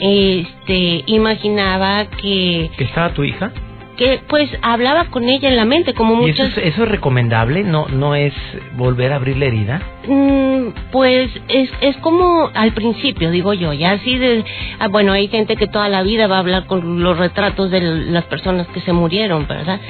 Este, 0.00 1.02
imaginaba 1.06 2.06
que 2.06 2.70
¿Que 2.76 2.84
estaba 2.84 3.12
tu 3.14 3.24
hija? 3.24 3.52
Que 3.98 4.20
pues 4.28 4.48
hablaba 4.62 5.06
con 5.06 5.28
ella 5.28 5.48
en 5.48 5.56
la 5.56 5.64
mente 5.64 5.92
como 5.92 6.14
¿Y 6.24 6.30
eso 6.30 6.44
muchas 6.44 6.56
es, 6.58 6.72
eso 6.72 6.84
es 6.84 6.88
recomendable? 6.88 7.64
¿No, 7.64 7.88
¿No 7.88 8.14
es 8.14 8.32
volver 8.76 9.12
a 9.12 9.16
abrir 9.16 9.36
la 9.36 9.46
herida? 9.46 9.82
Mm, 10.06 10.68
pues 10.92 11.30
es, 11.48 11.68
es 11.80 11.96
como 11.96 12.48
al 12.54 12.72
principio, 12.72 13.32
digo 13.32 13.52
yo, 13.54 13.72
ya 13.72 13.92
así 13.92 14.16
de... 14.16 14.44
ah, 14.78 14.86
bueno, 14.86 15.12
hay 15.12 15.26
gente 15.26 15.56
que 15.56 15.66
toda 15.66 15.88
la 15.88 16.04
vida 16.04 16.28
va 16.28 16.36
a 16.36 16.38
hablar 16.38 16.66
con 16.66 17.02
los 17.02 17.18
retratos 17.18 17.72
de 17.72 17.80
las 17.80 18.24
personas 18.24 18.68
que 18.68 18.80
se 18.80 18.92
murieron, 18.92 19.48
¿verdad? 19.48 19.80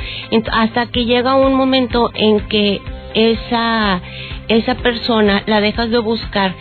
Hasta 0.53 0.87
que 0.87 1.05
llega 1.05 1.35
un 1.35 1.55
momento 1.55 2.11
en 2.15 2.41
que 2.49 2.81
esa, 3.15 4.01
esa 4.49 4.75
persona 4.77 5.43
la 5.45 5.61
dejas 5.61 5.91
de 5.91 5.99
buscar 5.99 6.55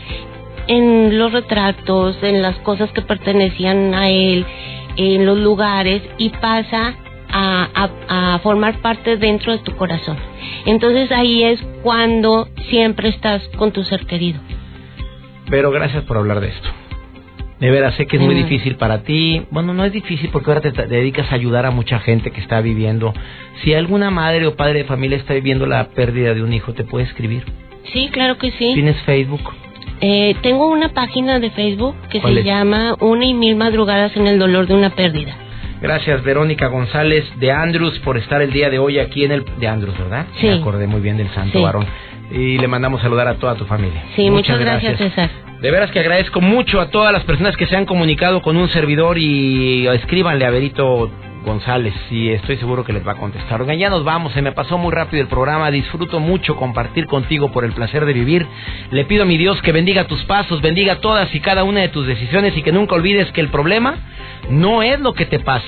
en 0.68 1.18
los 1.18 1.32
retratos, 1.32 2.22
en 2.24 2.42
las 2.42 2.58
cosas 2.58 2.92
que 2.92 3.02
pertenecían 3.02 3.94
a 3.94 4.10
él, 4.10 4.46
en 4.98 5.26
los 5.26 5.38
lugares 5.38 6.02
y 6.18 6.30
pasa 6.30 6.96
a, 7.30 7.90
a, 8.10 8.36
a 8.36 8.40
formar 8.40 8.80
parte 8.82 9.18
dentro 9.18 9.52
de 9.52 9.60
tu 9.60 9.76
corazón. 9.76 10.18
Entonces 10.66 11.12
ahí 11.12 11.44
es 11.44 11.62
cuando 11.84 12.48
siempre 12.70 13.10
estás 13.10 13.42
con 13.58 13.72
tu 13.72 13.84
ser 13.84 14.06
querido. 14.06 14.40
Pero 15.50 15.72
gracias 15.72 16.04
por 16.04 16.18
hablar 16.18 16.40
de 16.42 16.50
esto. 16.50 16.68
De 17.60 17.72
veras, 17.72 17.96
sé 17.96 18.06
que 18.06 18.18
es 18.18 18.22
muy 18.22 18.36
Mm. 18.36 18.44
difícil 18.44 18.76
para 18.76 19.02
ti. 19.04 19.42
Bueno, 19.50 19.74
no 19.74 19.84
es 19.84 19.92
difícil 19.92 20.30
porque 20.32 20.52
ahora 20.52 20.62
te 20.62 20.72
te 20.72 20.86
dedicas 20.88 21.32
a 21.32 21.36
ayudar 21.36 21.66
a 21.66 21.72
mucha 21.72 22.00
gente 22.00 22.30
que 22.32 22.40
está 22.40 22.62
viviendo. 22.62 23.14
Si 23.64 23.74
alguna 23.74 24.12
madre 24.12 24.46
o 24.46 24.56
padre 24.56 24.80
de 24.80 24.84
familia 24.86 25.18
está 25.18 25.34
viviendo 25.34 25.66
la 25.66 25.86
pérdida 25.90 26.34
de 26.36 26.44
un 26.44 26.54
hijo, 26.54 26.74
te 26.74 26.84
puede 26.84 27.06
escribir. 27.06 27.44
Sí, 27.94 28.10
claro 28.12 28.38
que 28.38 28.52
sí. 28.52 28.72
¿Tienes 28.76 28.98
Facebook? 29.04 29.42
Eh, 30.02 30.36
tengo 30.44 30.68
una 30.68 30.90
página 30.90 31.40
de 31.40 31.50
Facebook 31.50 31.96
que 32.12 32.20
¿Cuál 32.22 32.36
se 32.36 32.40
es? 32.42 32.46
llama 32.46 32.96
Una 33.00 33.26
y 33.26 33.34
Mil 33.34 33.56
Madrugadas 33.56 34.16
en 34.16 34.28
el 34.28 34.38
Dolor 34.38 34.68
de 34.68 34.76
una 34.76 34.92
Pérdida. 34.92 35.36
Gracias, 35.82 36.24
Verónica 36.24 36.68
González 36.68 37.26
de 37.40 37.52
Andrews, 37.52 38.00
por 38.00 38.18
estar 38.18 38.42
el 38.42 38.52
día 38.52 38.70
de 38.70 38.80
hoy 38.80 39.00
aquí 39.00 39.24
en 39.26 39.32
el... 39.32 39.46
De 39.60 39.68
Andrews, 39.68 39.98
¿verdad? 39.98 40.26
Sí. 40.40 40.48
Me 40.48 40.56
acordé 40.56 40.88
muy 40.88 41.02
bien 41.02 41.18
del 41.18 41.30
santo 41.34 41.58
Sí. 41.58 41.64
varón. 41.64 41.86
Y 42.32 42.58
le 42.58 42.68
mandamos 42.68 43.02
saludar 43.02 43.28
a 43.28 43.36
toda 43.36 43.56
tu 43.56 43.66
familia. 43.66 44.04
Sí, 44.16 44.30
muchas, 44.30 44.60
gracias, 44.60 44.98
César. 44.98 45.30
De 45.62 45.72
veras 45.72 45.90
que 45.92 46.00
agradezco 46.00 46.42
mucho 46.42 46.82
a 46.82 46.90
todas 46.90 47.14
las 47.14 47.24
personas 47.24 47.56
que 47.58 47.66
se 47.68 47.76
han 47.76 47.86
comunicado 47.86 48.42
con 48.42 48.58
un 48.58 48.70
servidor 48.70 49.18
y 49.18 49.88
escríbanle 49.88 50.46
a 50.46 50.52
Berito 50.52 51.10
González 51.48 51.96
y 52.12 52.30
estoy 52.30 52.58
seguro 52.58 52.84
que 52.84 52.94
les 52.94 53.08
va 53.08 53.14
a 53.14 53.16
contestar. 53.16 53.62
Oigan, 53.62 53.80
ya 53.80 53.90
nos 53.90 54.04
vamos, 54.04 54.34
se 54.34 54.42
me 54.42 54.52
pasó 54.52 54.78
muy 54.78 54.92
rápido 54.92 55.24
el 55.24 55.30
programa, 55.30 55.72
disfruto 55.72 56.20
mucho 56.20 56.56
compartir 56.56 57.08
contigo 57.08 57.52
por 57.52 57.64
el 57.64 57.72
placer 57.72 58.06
de 58.06 58.14
vivir. 58.14 58.46
Le 58.92 59.06
pido 59.06 59.24
a 59.24 59.26
mi 59.26 59.38
Dios 59.38 59.62
que 59.62 59.72
bendiga 59.72 60.06
tus 60.06 60.24
pasos, 60.26 60.62
bendiga 60.62 60.98
todas 60.98 61.34
y 61.34 61.40
cada 61.40 61.64
una 61.64 61.82
de 61.82 61.88
tus 61.88 62.06
decisiones 62.06 62.56
y 62.56 62.62
que 62.62 62.72
nunca 62.72 62.96
olvides 62.96 63.32
que 63.32 63.42
el 63.42 63.50
problema 63.50 63.96
no 64.50 64.84
es 64.84 65.00
lo 65.00 65.14
que 65.14 65.26
te 65.26 65.40
pasa, 65.40 65.66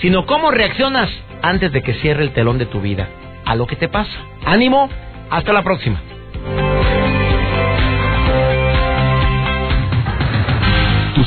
sino 0.00 0.26
cómo 0.26 0.50
reaccionas 0.50 1.08
antes 1.40 1.72
de 1.72 1.82
que 1.82 1.94
cierre 1.94 2.24
el 2.24 2.32
telón 2.32 2.58
de 2.58 2.66
tu 2.66 2.80
vida 2.80 3.08
a 3.44 3.54
lo 3.54 3.66
que 3.66 3.76
te 3.76 3.88
pasa. 3.88 4.12
Ánimo, 4.44 4.90
hasta 5.30 5.52
la 5.52 5.62
próxima. 5.62 6.00